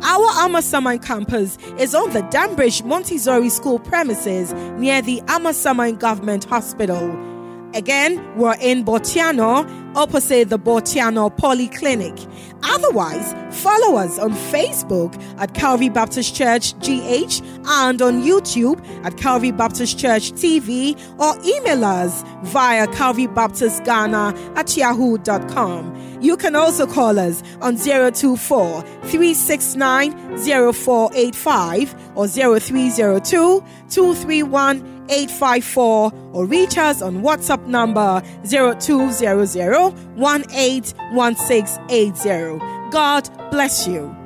Our 0.02 0.26
Amasaman 0.48 1.04
campus 1.04 1.58
is 1.78 1.94
on 1.94 2.14
the 2.14 2.22
Danbridge 2.22 2.82
Montessori 2.86 3.50
School 3.50 3.78
premises 3.78 4.54
near 4.78 5.02
the 5.02 5.20
Amasaman 5.26 5.98
Government 5.98 6.44
Hospital. 6.44 7.06
Again, 7.78 8.36
we're 8.36 8.56
in 8.60 8.84
Botianor, 8.84 9.64
opposite 9.94 10.50
the 10.50 10.58
Botianor 10.58 11.30
Polyclinic. 11.38 12.28
Otherwise, 12.64 13.32
follow 13.62 13.96
us 13.96 14.18
on 14.18 14.32
Facebook 14.32 15.14
at 15.38 15.54
Calvary 15.54 15.88
Baptist 15.88 16.34
Church 16.34 16.76
GH 16.80 17.40
and 17.68 18.02
on 18.02 18.20
YouTube 18.24 18.84
at 19.04 19.16
Calvary 19.16 19.52
Baptist 19.52 19.96
Church 19.96 20.32
TV 20.32 20.98
or 21.20 21.36
email 21.46 21.84
us 21.84 22.24
via 22.46 22.88
Calvary 22.88 23.28
Baptist 23.28 23.84
Ghana 23.84 24.34
at 24.56 24.76
yahoo.com. 24.76 26.18
You 26.20 26.36
can 26.36 26.56
also 26.56 26.84
call 26.84 27.16
us 27.16 27.44
on 27.60 27.76
024 27.76 28.82
369 28.82 30.36
0485 30.72 31.94
or 32.16 32.26
0302 32.26 33.64
231 33.88 34.97
854 35.10 36.12
or 36.32 36.46
reach 36.46 36.78
us 36.78 37.02
on 37.02 37.22
WhatsApp 37.22 37.66
number 37.66 38.22
0200 38.44 39.92
God 42.90 43.50
bless 43.50 43.86
you. 43.86 44.17